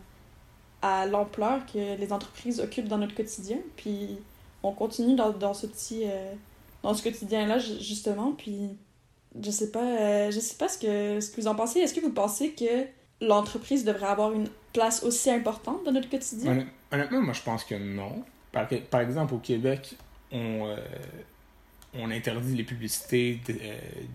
à 0.82 1.06
l'ampleur 1.06 1.66
que 1.66 1.98
les 1.98 2.14
entreprises 2.14 2.60
occupent 2.60 2.88
dans 2.88 2.98
notre 2.98 3.16
quotidien. 3.16 3.58
Puis 3.78 4.18
on 4.64 4.72
continue 4.72 5.16
dans, 5.16 5.32
dans 5.32 5.54
ce 5.54 5.68
petit 5.68 6.04
euh, 6.06 6.34
dans 6.84 6.94
ce 6.94 7.04
quotidien-là, 7.04 7.60
justement. 7.60 8.34
Puis 8.34 8.70
je 9.40 9.52
sais 9.52 9.72
pas, 9.72 9.84
euh, 9.84 10.32
je 10.32 10.40
sais 10.40 10.56
pas 10.56 10.68
ce 10.68 10.78
que, 10.78 11.20
ce 11.20 11.32
que 11.32 11.42
vous 11.42 11.48
en 11.48 11.56
pensez. 11.56 11.80
Est-ce 11.80 11.94
que 11.94 12.02
vous 12.02 12.12
pensez 12.12 12.52
que 12.54 12.86
l'entreprise 13.22 13.86
devrait 13.86 14.08
avoir 14.08 14.32
une 14.34 14.48
place 14.74 15.04
aussi 15.04 15.30
importante 15.30 15.84
dans 15.84 15.92
notre 15.92 16.10
quotidien? 16.10 16.66
Honnêtement, 16.92 17.22
moi 17.22 17.34
je 17.34 17.42
pense 17.42 17.64
que 17.64 17.76
non. 17.76 18.24
Par, 18.52 18.68
par 18.90 19.02
exemple, 19.02 19.34
au 19.34 19.38
Québec, 19.38 19.96
on, 20.32 20.68
euh, 20.68 20.78
on 21.94 22.12
interdit 22.12 22.56
les 22.56 22.64
publicités 22.64 23.40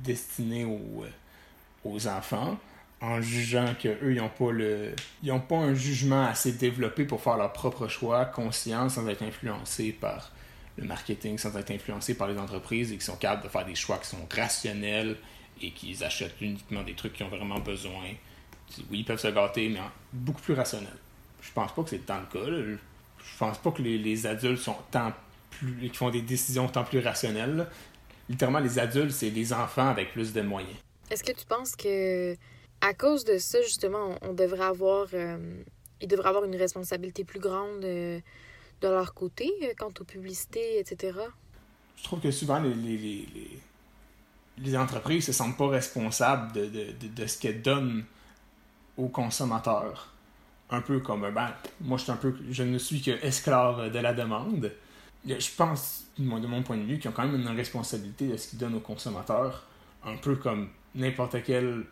destinées 0.05 0.64
aux, 0.64 1.05
aux 1.85 2.07
enfants 2.09 2.59
en 3.01 3.21
jugeant 3.21 3.75
qu'eux, 3.81 4.13
ils 4.13 4.17
n'ont 4.17 4.29
pas 4.29 4.51
le. 4.51 4.95
Ils 5.23 5.33
pas 5.49 5.57
un 5.57 5.75
jugement 5.75 6.27
assez 6.27 6.53
développé 6.53 7.05
pour 7.05 7.21
faire 7.21 7.37
leur 7.37 7.53
propre 7.53 7.89
choix, 7.89 8.25
conscient, 8.25 8.89
sans 8.89 9.07
être 9.09 9.23
influencés 9.23 9.93
par 9.93 10.33
le 10.77 10.85
marketing, 10.85 11.39
sans 11.39 11.57
être 11.57 11.71
influencés 11.71 12.15
par 12.15 12.29
les 12.29 12.39
entreprises 12.39 12.93
et 12.93 12.97
qui 12.97 13.05
sont 13.05 13.17
capables 13.17 13.45
de 13.45 13.49
faire 13.49 13.65
des 13.65 13.75
choix 13.75 13.99
qui 13.99 14.09
sont 14.09 14.27
rationnels 14.35 15.17
et 15.61 15.71
qui 15.71 15.97
achètent 16.03 16.41
uniquement 16.41 16.83
des 16.83 16.95
trucs 16.95 17.15
qui 17.15 17.23
ont 17.23 17.29
vraiment 17.29 17.59
besoin. 17.59 18.03
Oui, 18.91 18.99
ils 18.99 19.05
peuvent 19.05 19.21
se 19.21 19.29
gâter, 19.29 19.69
mais 19.69 19.81
beaucoup 20.13 20.41
plus 20.41 20.55
rationnel. 20.55 20.93
Je 21.41 21.53
pense 21.53 21.73
pas 21.73 21.83
que 21.83 21.91
c'est 21.91 22.05
tant 22.05 22.21
le 22.21 22.27
cas. 22.27 22.47
Je 22.47 23.39
pense 23.39 23.59
pas 23.59 23.71
que 23.71 23.83
les, 23.83 24.27
adultes 24.27 24.61
sont 24.61 24.77
tant 24.91 25.13
plus. 25.51 25.89
qui 25.91 25.97
font 25.97 26.11
des 26.11 26.23
décisions 26.23 26.69
tant 26.69 26.85
plus 26.85 26.99
rationnelles. 26.99 27.67
Littéralement, 28.29 28.59
les 28.59 28.79
adultes, 28.79 29.13
c'est 29.13 29.31
des 29.31 29.53
enfants 29.53 29.89
avec 29.89 30.13
plus 30.13 30.33
de 30.33 30.41
moyens. 30.41 30.77
Est-ce 31.11 31.23
que 31.23 31.33
tu 31.33 31.47
penses 31.47 31.77
que 31.77 32.37
à 32.81 32.95
cause 32.95 33.25
de 33.25 33.39
ça, 33.39 33.61
justement, 33.62 34.17
on, 34.23 34.33
devrait 34.33 34.65
avoir. 34.65 35.09
Euh, 35.15 35.62
ils 36.01 36.09
devraient 36.09 36.29
avoir 36.29 36.45
une 36.45 36.57
responsabilité 36.57 37.25
plus 37.25 37.41
grande 37.41 37.85
euh, 37.85 38.21
de 38.81 38.89
leur 38.89 39.15
côté 39.15 39.51
euh, 39.62 39.73
quant 39.79 39.93
aux 40.01 40.05
publicités, 40.05 40.79
etc. 40.79 41.19
Je 41.97 42.05
trouve 42.05 42.21
que 42.21 42.31
souvent, 42.31 42.61
les, 42.61 42.75
les, 42.75 43.29
les, 44.59 44.77
entreprises 44.77 45.27
se 45.27 45.33
sentent 45.33 45.57
pas 45.57 45.69
responsables 45.69 46.53
de, 46.53 46.67
de, 46.67 47.09
de, 47.09 47.27
ce 47.27 47.39
qu'elles 47.39 47.62
donnent 47.62 48.05
aux 48.99 49.09
consommateurs. 49.09 50.12
Un 50.69 50.83
peu 50.83 51.01
comme, 51.01 51.31
ben, 51.31 51.55
moi, 51.81 51.97
je, 51.97 52.11
un 52.11 52.17
peu, 52.17 52.35
je 52.51 52.62
ne 52.62 52.77
suis 52.77 53.01
que 53.01 53.12
esclave 53.25 53.91
de 53.91 53.99
la 53.99 54.12
demande. 54.12 54.73
Je 55.25 55.49
pense, 55.57 56.05
de 56.19 56.25
mon 56.25 56.62
point 56.62 56.77
de 56.77 56.83
vue, 56.83 56.99
qu'ils 56.99 57.11
ont 57.11 57.15
quand 57.15 57.27
même 57.27 57.41
une 57.41 57.49
responsabilité 57.49 58.29
de 58.29 58.37
ce 58.37 58.49
qu'ils 58.49 58.59
donnent 58.59 58.75
aux 58.75 58.81
consommateurs. 58.81 59.67
Un 60.05 60.17
peu 60.17 60.37
comme 60.37 60.69
n'importe 60.95 61.43
quel 61.43 61.85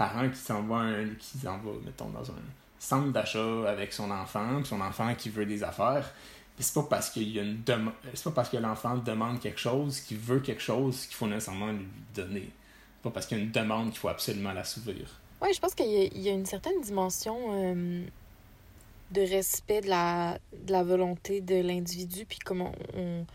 parent 0.00 0.30
qui 0.30 0.38
s'en 0.38 0.62
va, 0.62 0.86
qui 1.18 1.38
s'en 1.38 1.60
mettons, 1.84 2.08
dans 2.08 2.30
un 2.30 2.42
centre 2.78 3.12
d'achat 3.12 3.68
avec 3.68 3.92
son 3.92 4.10
enfant, 4.10 4.64
son 4.64 4.80
enfant 4.80 5.14
qui 5.14 5.28
veut 5.28 5.44
des 5.44 5.62
affaires. 5.62 6.10
c'est 6.58 6.72
pas 6.72 6.86
parce 6.88 7.10
qu'il 7.10 7.28
y 7.28 7.38
a 7.38 7.42
une 7.42 7.62
c'est 8.14 8.24
pas 8.24 8.30
parce 8.30 8.48
que 8.48 8.56
l'enfant 8.56 8.96
demande 8.96 9.40
quelque 9.40 9.60
chose, 9.60 10.00
qu'il 10.00 10.16
veut 10.16 10.40
quelque 10.40 10.62
chose, 10.62 11.04
qu'il 11.04 11.16
faut 11.16 11.26
nécessairement 11.26 11.72
lui 11.72 11.86
donner. 12.14 12.48
C'est 12.96 13.02
pas 13.02 13.10
parce 13.10 13.26
qu'il 13.26 13.36
y 13.36 13.40
a 13.42 13.44
une 13.44 13.50
demande 13.50 13.90
qu'il 13.90 13.98
faut 13.98 14.08
absolument 14.08 14.52
l'assouvir. 14.52 15.20
Oui, 15.42 15.52
je 15.54 15.60
pense 15.60 15.74
qu'il 15.74 15.86
y, 15.86 16.28
a 16.28 16.32
une 16.32 16.46
certaine 16.46 16.80
dimension 16.80 17.36
euh, 17.50 18.02
de 19.10 19.20
respect 19.20 19.82
de 19.82 19.88
la, 19.88 20.38
de 20.64 20.72
la 20.72 20.82
volonté 20.82 21.42
de 21.42 21.56
l'individu, 21.56 22.24
puis 22.24 22.38
comment 22.38 22.72
on, 22.94 23.26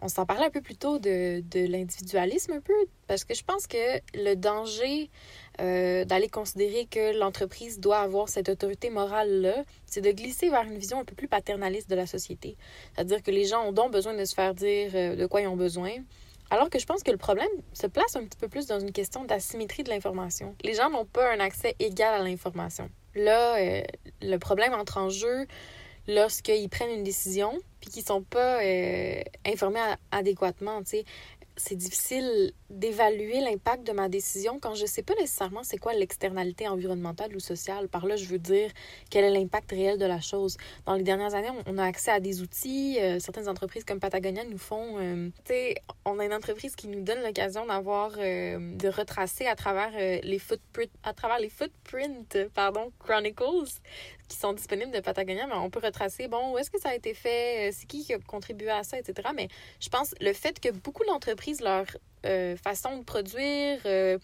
on 0.00 0.08
s'en 0.08 0.24
parlait 0.24 0.46
un 0.46 0.50
peu 0.50 0.60
plus 0.60 0.76
tôt 0.76 0.98
de, 0.98 1.42
de 1.50 1.66
l'individualisme 1.66 2.52
un 2.52 2.60
peu, 2.60 2.74
parce 3.06 3.24
que 3.24 3.34
je 3.34 3.44
pense 3.44 3.66
que 3.66 4.00
le 4.14 4.34
danger 4.34 5.10
euh, 5.60 6.04
d'aller 6.04 6.28
considérer 6.28 6.86
que 6.86 7.18
l'entreprise 7.18 7.80
doit 7.80 7.98
avoir 7.98 8.28
cette 8.28 8.48
autorité 8.48 8.90
morale-là, 8.90 9.64
c'est 9.86 10.00
de 10.00 10.12
glisser 10.12 10.50
vers 10.50 10.62
une 10.62 10.78
vision 10.78 11.00
un 11.00 11.04
peu 11.04 11.16
plus 11.16 11.26
paternaliste 11.26 11.90
de 11.90 11.96
la 11.96 12.06
société. 12.06 12.56
C'est-à-dire 12.94 13.22
que 13.22 13.32
les 13.32 13.44
gens 13.44 13.64
ont 13.64 13.72
donc 13.72 13.92
besoin 13.92 14.14
de 14.14 14.24
se 14.24 14.34
faire 14.34 14.54
dire 14.54 14.92
euh, 14.94 15.16
de 15.16 15.26
quoi 15.26 15.40
ils 15.40 15.48
ont 15.48 15.56
besoin. 15.56 15.90
Alors 16.50 16.70
que 16.70 16.78
je 16.78 16.86
pense 16.86 17.02
que 17.02 17.10
le 17.10 17.16
problème 17.16 17.48
se 17.72 17.88
place 17.88 18.14
un 18.14 18.24
petit 18.24 18.38
peu 18.38 18.48
plus 18.48 18.66
dans 18.66 18.78
une 18.78 18.92
question 18.92 19.24
d'asymétrie 19.24 19.82
de 19.82 19.90
l'information. 19.90 20.54
Les 20.62 20.74
gens 20.74 20.90
n'ont 20.90 21.04
pas 21.04 21.32
un 21.32 21.40
accès 21.40 21.74
égal 21.80 22.14
à 22.14 22.22
l'information. 22.22 22.88
Là, 23.16 23.56
euh, 23.56 23.82
le 24.22 24.36
problème 24.38 24.72
entre 24.74 24.98
en 24.98 25.10
jeu 25.10 25.46
lorsqu'ils 26.06 26.68
prennent 26.68 26.90
une 26.90 27.04
décision 27.04 27.52
puis 27.80 27.90
qu'ils 27.90 28.04
sont 28.04 28.22
pas 28.22 28.60
informés 29.44 29.80
adéquatement. 30.10 30.80
sais 30.84 31.04
c'est 31.58 31.76
difficile 31.76 32.52
d'évaluer 32.70 33.40
l'impact 33.40 33.86
de 33.86 33.92
ma 33.92 34.08
décision 34.08 34.58
quand 34.60 34.74
je 34.74 34.82
ne 34.82 34.86
sais 34.86 35.02
pas 35.02 35.14
nécessairement 35.14 35.62
c'est 35.62 35.78
quoi 35.78 35.92
l'externalité 35.92 36.68
environnementale 36.68 37.34
ou 37.34 37.40
sociale. 37.40 37.88
Par 37.88 38.06
là, 38.06 38.16
je 38.16 38.24
veux 38.26 38.38
dire 38.38 38.70
quel 39.10 39.24
est 39.24 39.30
l'impact 39.30 39.70
réel 39.70 39.98
de 39.98 40.06
la 40.06 40.20
chose. 40.20 40.56
Dans 40.86 40.94
les 40.94 41.02
dernières 41.02 41.34
années, 41.34 41.50
on 41.66 41.78
a 41.78 41.84
accès 41.84 42.10
à 42.10 42.20
des 42.20 42.40
outils. 42.42 42.98
Euh, 43.00 43.18
certaines 43.18 43.48
entreprises 43.48 43.84
comme 43.84 44.00
Patagonia 44.00 44.44
nous 44.44 44.58
font... 44.58 44.98
Euh, 44.98 45.28
tu 45.44 45.52
sais, 45.52 45.74
on 46.04 46.18
a 46.18 46.24
une 46.24 46.34
entreprise 46.34 46.76
qui 46.76 46.88
nous 46.88 47.02
donne 47.02 47.22
l'occasion 47.22 47.66
d'avoir... 47.66 48.12
Euh, 48.18 48.76
de 48.76 48.88
retracer 48.88 49.46
à 49.46 49.56
travers 49.56 49.90
les 50.22 50.38
footprints... 50.38 50.90
à 51.02 51.12
travers 51.12 51.38
les 51.38 51.48
footprints, 51.48 52.48
pardon, 52.54 52.92
Chronicles, 52.98 53.80
qui 54.28 54.36
sont 54.36 54.52
disponibles 54.52 54.92
de 54.92 55.00
Patagonia, 55.00 55.46
mais 55.46 55.54
on 55.54 55.70
peut 55.70 55.80
retracer, 55.82 56.28
bon, 56.28 56.52
où 56.52 56.58
est-ce 56.58 56.70
que 56.70 56.80
ça 56.80 56.90
a 56.90 56.94
été 56.94 57.14
fait, 57.14 57.70
c'est 57.72 57.86
qui 57.86 58.04
qui 58.04 58.12
a 58.12 58.18
contribué 58.18 58.70
à 58.70 58.84
ça, 58.84 58.98
etc. 58.98 59.30
Mais 59.34 59.48
je 59.80 59.88
pense 59.88 60.14
le 60.20 60.32
fait 60.32 60.60
que 60.60 60.70
beaucoup 60.70 61.04
d'entreprises, 61.04 61.60
leur 61.60 61.86
euh, 62.26 62.56
façon 62.56 62.98
de 62.98 63.04
produire, 63.04 63.80
euh, 63.86 64.18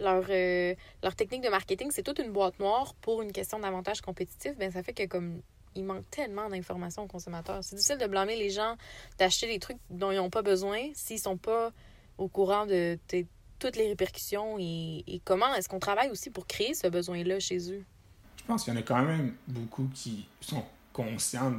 leur, 0.00 0.24
euh, 0.28 0.74
leur 1.02 1.14
technique 1.14 1.42
de 1.42 1.48
marketing, 1.48 1.90
c'est 1.90 2.02
toute 2.02 2.18
une 2.18 2.32
boîte 2.32 2.58
noire 2.58 2.94
pour 3.00 3.22
une 3.22 3.32
question 3.32 3.58
d'avantage 3.60 4.00
compétitif, 4.00 4.56
ben 4.56 4.70
ça 4.70 4.82
fait 4.82 4.92
que 4.92 5.06
comme 5.06 5.40
manque 5.76 6.08
tellement 6.10 6.48
d'informations 6.48 7.02
aux 7.02 7.08
consommateurs. 7.08 7.58
C'est 7.62 7.76
difficile 7.76 7.98
de 7.98 8.06
blâmer 8.06 8.36
les 8.36 8.50
gens 8.50 8.76
d'acheter 9.18 9.46
des 9.46 9.58
trucs 9.58 9.78
dont 9.90 10.12
ils 10.12 10.16
n'ont 10.16 10.30
pas 10.30 10.42
besoin 10.42 10.78
s'ils 10.94 11.18
sont 11.18 11.36
pas 11.36 11.72
au 12.16 12.28
courant 12.28 12.64
de 12.64 12.96
toutes 13.58 13.76
les 13.76 13.88
répercussions 13.88 14.56
et 14.60 15.20
comment 15.24 15.52
est-ce 15.54 15.68
qu'on 15.68 15.80
travaille 15.80 16.10
aussi 16.10 16.30
pour 16.30 16.46
créer 16.46 16.74
ce 16.74 16.86
besoin-là 16.86 17.40
chez 17.40 17.72
eux? 17.72 17.84
Je 18.44 18.48
pense 18.52 18.64
qu'il 18.64 18.74
y 18.74 18.76
en 18.76 18.80
a 18.80 18.82
quand 18.82 19.02
même 19.02 19.34
beaucoup 19.48 19.90
qui 19.94 20.26
sont 20.42 20.62
conscients 20.92 21.54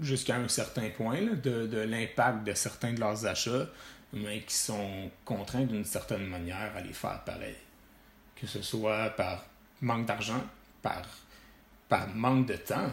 jusqu'à 0.00 0.34
un 0.34 0.48
certain 0.48 0.90
point 0.90 1.20
de, 1.22 1.78
l'impact 1.78 2.44
de 2.44 2.54
certains 2.54 2.92
de 2.92 2.98
leurs 2.98 3.24
achats, 3.24 3.68
mais 4.12 4.40
qui 4.42 4.54
sont 4.54 5.08
contraints 5.24 5.62
d'une 5.62 5.84
certaine 5.84 6.26
manière 6.26 6.72
à 6.76 6.80
les 6.80 6.92
faire 6.92 7.22
pareil. 7.24 7.54
Que 8.34 8.48
ce 8.48 8.62
soit 8.62 9.10
par 9.10 9.46
manque 9.80 10.06
d'argent, 10.06 10.42
par, 10.82 11.06
manque 12.14 12.46
de 12.46 12.56
temps, 12.56 12.90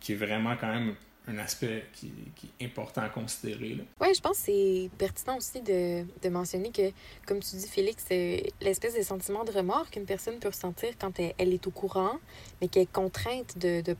qui 0.00 0.12
est 0.12 0.16
vraiment 0.16 0.56
quand 0.56 0.68
même 0.68 0.94
un 1.26 1.38
aspect 1.38 1.84
qui, 1.94 2.12
qui, 2.36 2.50
est 2.60 2.66
important 2.66 3.00
à 3.00 3.08
considérer. 3.08 3.78
Oui, 4.00 4.08
je 4.14 4.20
pense 4.20 4.38
que 4.38 4.44
c'est 4.44 4.90
pertinent 4.98 5.38
aussi 5.38 5.62
de, 5.62 6.04
de, 6.22 6.28
mentionner 6.28 6.70
que, 6.70 6.90
comme 7.26 7.40
tu 7.40 7.56
dis, 7.56 7.66
Félix, 7.66 8.04
l'espèce 8.60 8.94
de 8.94 9.02
sentiment 9.02 9.44
de 9.44 9.50
remords 9.50 9.90
qu'une 9.90 10.04
personne 10.04 10.38
peut 10.38 10.48
ressentir 10.48 10.90
quand 10.98 11.18
elle, 11.18 11.52
est 11.52 11.66
au 11.66 11.70
courant, 11.70 12.18
mais 12.60 12.68
qu'elle 12.68 12.82
est 12.82 12.92
contrainte 12.92 13.56
de, 13.58 13.80
de, 13.80 13.96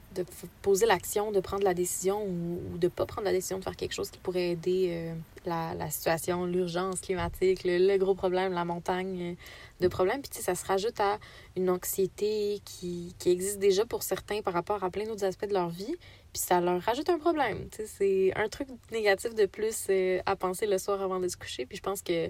poser 0.61 0.87
l'action, 0.87 1.33
de 1.33 1.41
prendre 1.41 1.65
la 1.65 1.75
décision 1.75 2.23
ou, 2.23 2.61
ou 2.73 2.79
de 2.79 2.87
ne 2.87 2.91
pas 2.91 3.07
prendre 3.07 3.25
la 3.25 3.33
décision 3.33 3.59
de 3.59 3.65
faire 3.65 3.77
quelque 3.77 3.95
chose 3.95 4.11
qui 4.11 4.19
pourrait 4.19 4.51
aider 4.51 4.89
euh, 4.91 5.15
la, 5.47 5.91
situation, 5.91 6.47
l'urgence 6.47 7.01
climatique, 7.01 7.63
le, 7.65 7.97
gros 7.99 8.15
problème, 8.15 8.53
la 8.53 8.65
montagne 8.65 9.37
de 9.81 9.89
problèmes. 9.89 10.23
Puis, 10.23 10.43
ça 10.43 10.55
se 10.55 10.65
rajoute 10.67 10.99
à 11.01 11.19
une 11.57 11.71
anxiété 11.71 12.61
qui, 12.65 13.15
qui 13.19 13.31
existe 13.31 13.59
déjà 13.59 13.85
pour 13.85 14.03
certains 14.03 14.43
par 14.43 14.55
rapport 14.55 14.83
à 14.85 14.91
plein 14.91 15.05
d'autres 15.05 15.25
aspects 15.25 15.49
de 15.49 15.55
leur 15.55 15.69
vie 15.69 15.97
puis 16.35 16.43
ça 16.43 16.61
leur 16.61 16.83
rajoute 16.83 17.09
un 17.11 17.19
problème. 17.19 17.69
C'est 17.87 18.37
un 18.37 18.49
truc 18.49 18.69
négatif 18.91 19.37
de 19.37 19.47
plus 19.47 19.87
euh, 19.89 20.21
à 20.27 20.35
penser 20.35 20.67
le 20.67 20.79
soir 20.79 21.01
avant 21.01 21.21
de 21.21 21.29
se 21.29 21.37
coucher. 21.37 21.65
Puis 21.65 21.77
je 21.77 21.83
pense 21.83 22.03
que 22.03 22.29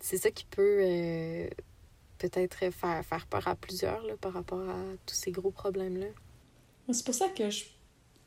c'est 0.00 0.16
ça 0.16 0.32
qui 0.32 0.44
peut 0.44 0.80
euh, 0.82 1.48
peut-être 2.18 2.56
faire, 2.72 3.04
faire 3.04 3.26
peur 3.28 3.46
à 3.46 3.54
plusieurs 3.54 4.02
là, 4.02 4.14
par 4.20 4.32
rapport 4.32 4.68
à 4.68 4.82
tous 5.06 5.14
ces 5.14 5.30
gros 5.30 5.52
problèmes-là. 5.52 6.08
C'est 6.92 7.06
pour 7.06 7.14
ça 7.14 7.28
que 7.28 7.48
je, 7.48 7.66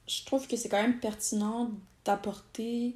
je 0.07 0.25
trouve 0.25 0.47
que 0.47 0.55
c'est 0.55 0.69
quand 0.69 0.81
même 0.81 1.01
pertinent 1.01 1.71
d'apporter 2.05 2.95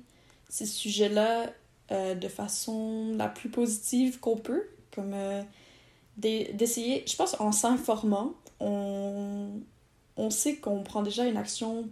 ces 0.53 0.67
sujets-là 0.67 1.51
euh, 1.91 2.13
de 2.13 2.27
façon 2.27 3.13
la 3.17 3.27
plus 3.27 3.49
positive 3.49 4.19
qu'on 4.19 4.37
peut. 4.37 4.63
Comme 4.93 5.15
d'essayer, 6.17 7.03
je 7.07 7.15
pense 7.15 7.35
en 7.39 7.51
s'informant, 7.51 8.33
on, 8.59 9.49
on 10.15 10.29
sait 10.29 10.57
qu'on 10.57 10.83
prend 10.83 11.01
déjà 11.01 11.25
une 11.25 11.37
action 11.37 11.89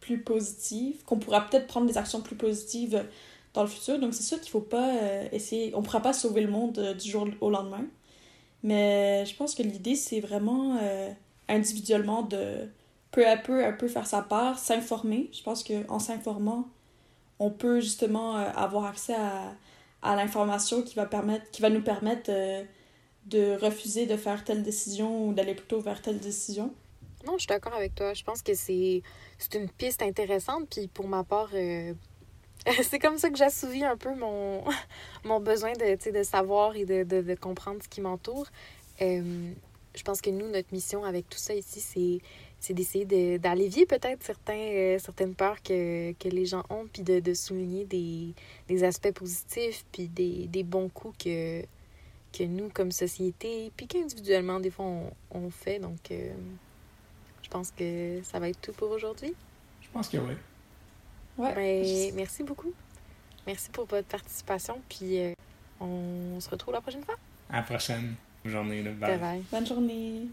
plus 0.00 0.22
positive, 0.22 1.04
qu'on 1.04 1.18
pourra 1.18 1.42
peut-être 1.42 1.66
prendre 1.66 1.86
des 1.86 1.98
actions 1.98 2.22
plus 2.22 2.36
positives 2.36 3.04
dans 3.52 3.62
le 3.62 3.68
futur. 3.68 3.98
Donc 3.98 4.14
c'est 4.14 4.22
sûr 4.22 4.40
qu'il 4.40 4.50
faut 4.50 4.60
pas 4.60 4.94
euh, 4.94 5.28
essayer, 5.32 5.74
on 5.74 5.82
pourra 5.82 6.00
pas 6.00 6.14
sauver 6.14 6.40
le 6.40 6.50
monde 6.50 6.78
euh, 6.78 6.94
du 6.94 7.10
jour 7.10 7.28
au 7.42 7.50
lendemain. 7.50 7.84
Mais 8.62 9.26
je 9.26 9.36
pense 9.36 9.54
que 9.54 9.62
l'idée 9.62 9.94
c'est 9.94 10.20
vraiment 10.20 10.78
euh, 10.80 11.10
individuellement 11.48 12.22
de 12.22 12.68
peu 13.10 13.26
à 13.26 13.36
peu 13.36 13.64
un 13.64 13.72
peu 13.72 13.88
faire 13.88 14.06
sa 14.06 14.22
part, 14.22 14.58
s'informer. 14.58 15.28
Je 15.32 15.42
pense 15.42 15.62
qu'en 15.62 15.98
s'informant, 15.98 16.66
on 17.38 17.50
peut 17.50 17.80
justement 17.80 18.34
avoir 18.34 18.86
accès 18.86 19.14
à, 19.14 19.54
à 20.02 20.16
l'information 20.16 20.82
qui 20.82 20.94
va 20.94 21.06
permettre 21.06 21.50
qui 21.50 21.62
va 21.62 21.70
nous 21.70 21.82
permettre 21.82 22.30
de 23.28 23.56
refuser 23.60 24.06
de 24.06 24.16
faire 24.16 24.44
telle 24.44 24.62
décision 24.62 25.28
ou 25.28 25.32
d'aller 25.32 25.54
plutôt 25.54 25.80
vers 25.80 26.00
telle 26.00 26.18
décision. 26.18 26.72
Non, 27.26 27.34
je 27.34 27.40
suis 27.40 27.46
d'accord 27.48 27.74
avec 27.74 27.94
toi. 27.94 28.14
Je 28.14 28.24
pense 28.24 28.42
que 28.42 28.54
c'est 28.54 29.02
une 29.54 29.68
piste 29.68 30.02
intéressante. 30.02 30.68
Puis 30.70 30.88
pour 30.88 31.08
ma 31.08 31.24
part, 31.24 31.50
euh, 31.54 31.92
c'est 32.82 32.98
comme 32.98 33.18
ça 33.18 33.30
que 33.30 33.36
j'assouvis 33.36 33.84
un 33.84 33.96
peu 33.96 34.14
mon, 34.14 34.64
mon 35.24 35.40
besoin 35.40 35.72
de, 35.72 36.10
de 36.10 36.22
savoir 36.22 36.76
et 36.76 36.84
de, 36.84 37.02
de, 37.02 37.34
comprendre 37.34 37.82
ce 37.82 37.88
qui 37.88 38.00
m'entoure. 38.00 38.46
Euh, 39.02 39.52
je 39.94 40.02
pense 40.02 40.20
que 40.20 40.30
nous, 40.30 40.48
notre 40.48 40.72
mission 40.72 41.04
avec 41.04 41.28
tout 41.28 41.38
ça 41.38 41.54
ici, 41.54 41.80
c'est 41.80 42.20
c'est 42.60 42.74
d'essayer 42.74 43.38
d'allévier 43.38 43.86
peut-être 43.86 44.22
certains, 44.22 44.58
euh, 44.58 44.98
certaines 44.98 45.34
peurs 45.34 45.62
que, 45.62 46.12
que, 46.12 46.28
les 46.28 46.46
gens 46.46 46.64
ont, 46.70 46.86
puis 46.92 47.02
de, 47.02 47.20
de 47.20 47.34
souligner 47.34 47.84
des, 47.84 48.34
des, 48.66 48.84
aspects 48.84 49.12
positifs, 49.12 49.84
puis 49.92 50.08
des, 50.08 50.46
des, 50.48 50.64
bons 50.64 50.88
coups 50.88 51.16
que, 51.24 51.62
que 52.32 52.42
nous, 52.44 52.68
comme 52.68 52.90
société, 52.90 53.70
puis 53.76 53.86
qu'individuellement, 53.86 54.60
des 54.60 54.70
fois, 54.70 54.86
on, 54.86 55.12
on 55.30 55.50
fait. 55.50 55.78
Donc, 55.78 56.10
je 56.10 57.48
pense 57.48 57.70
que 57.70 58.20
ça 58.24 58.38
va 58.38 58.48
être 58.48 58.60
tout 58.60 58.72
pour 58.72 58.90
aujourd'hui. 58.90 59.34
Je 59.80 59.88
pense 59.90 60.08
que 60.08 60.18
oui. 60.18 60.34
Ouais. 61.38 61.54
Ben, 61.54 62.14
merci 62.14 62.42
beaucoup. 62.42 62.72
Merci 63.46 63.70
pour 63.70 63.86
votre 63.86 64.08
participation. 64.08 64.82
Puis 64.88 65.20
euh, 65.20 65.32
on 65.80 66.38
se 66.40 66.50
retrouve 66.50 66.74
la 66.74 66.80
prochaine 66.80 67.04
fois. 67.04 67.16
À 67.48 67.56
la 67.56 67.62
prochaine. 67.62 68.14
Bonne 68.44 68.52
journée. 68.52 68.82
Bye. 68.82 69.18
bye. 69.18 69.42
Bonne 69.50 69.66
journée. 69.66 70.26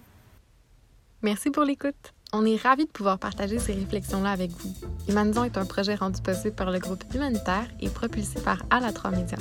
Merci 1.26 1.50
pour 1.50 1.64
l'écoute. 1.64 2.14
On 2.34 2.46
est 2.46 2.56
ravis 2.56 2.86
de 2.86 2.92
pouvoir 2.92 3.18
partager 3.18 3.58
ces 3.58 3.74
réflexions-là 3.74 4.30
avec 4.30 4.52
vous. 4.52 4.72
Humanisons 5.10 5.44
est 5.44 5.58
un 5.58 5.66
projet 5.66 5.96
rendu 5.96 6.22
possible 6.22 6.54
par 6.54 6.70
le 6.70 6.78
groupe 6.78 7.04
humanitaire 7.16 7.66
et 7.80 7.90
propulsé 7.90 8.40
par 8.42 8.60
ALA3 8.70 9.10
Média. 9.10 9.38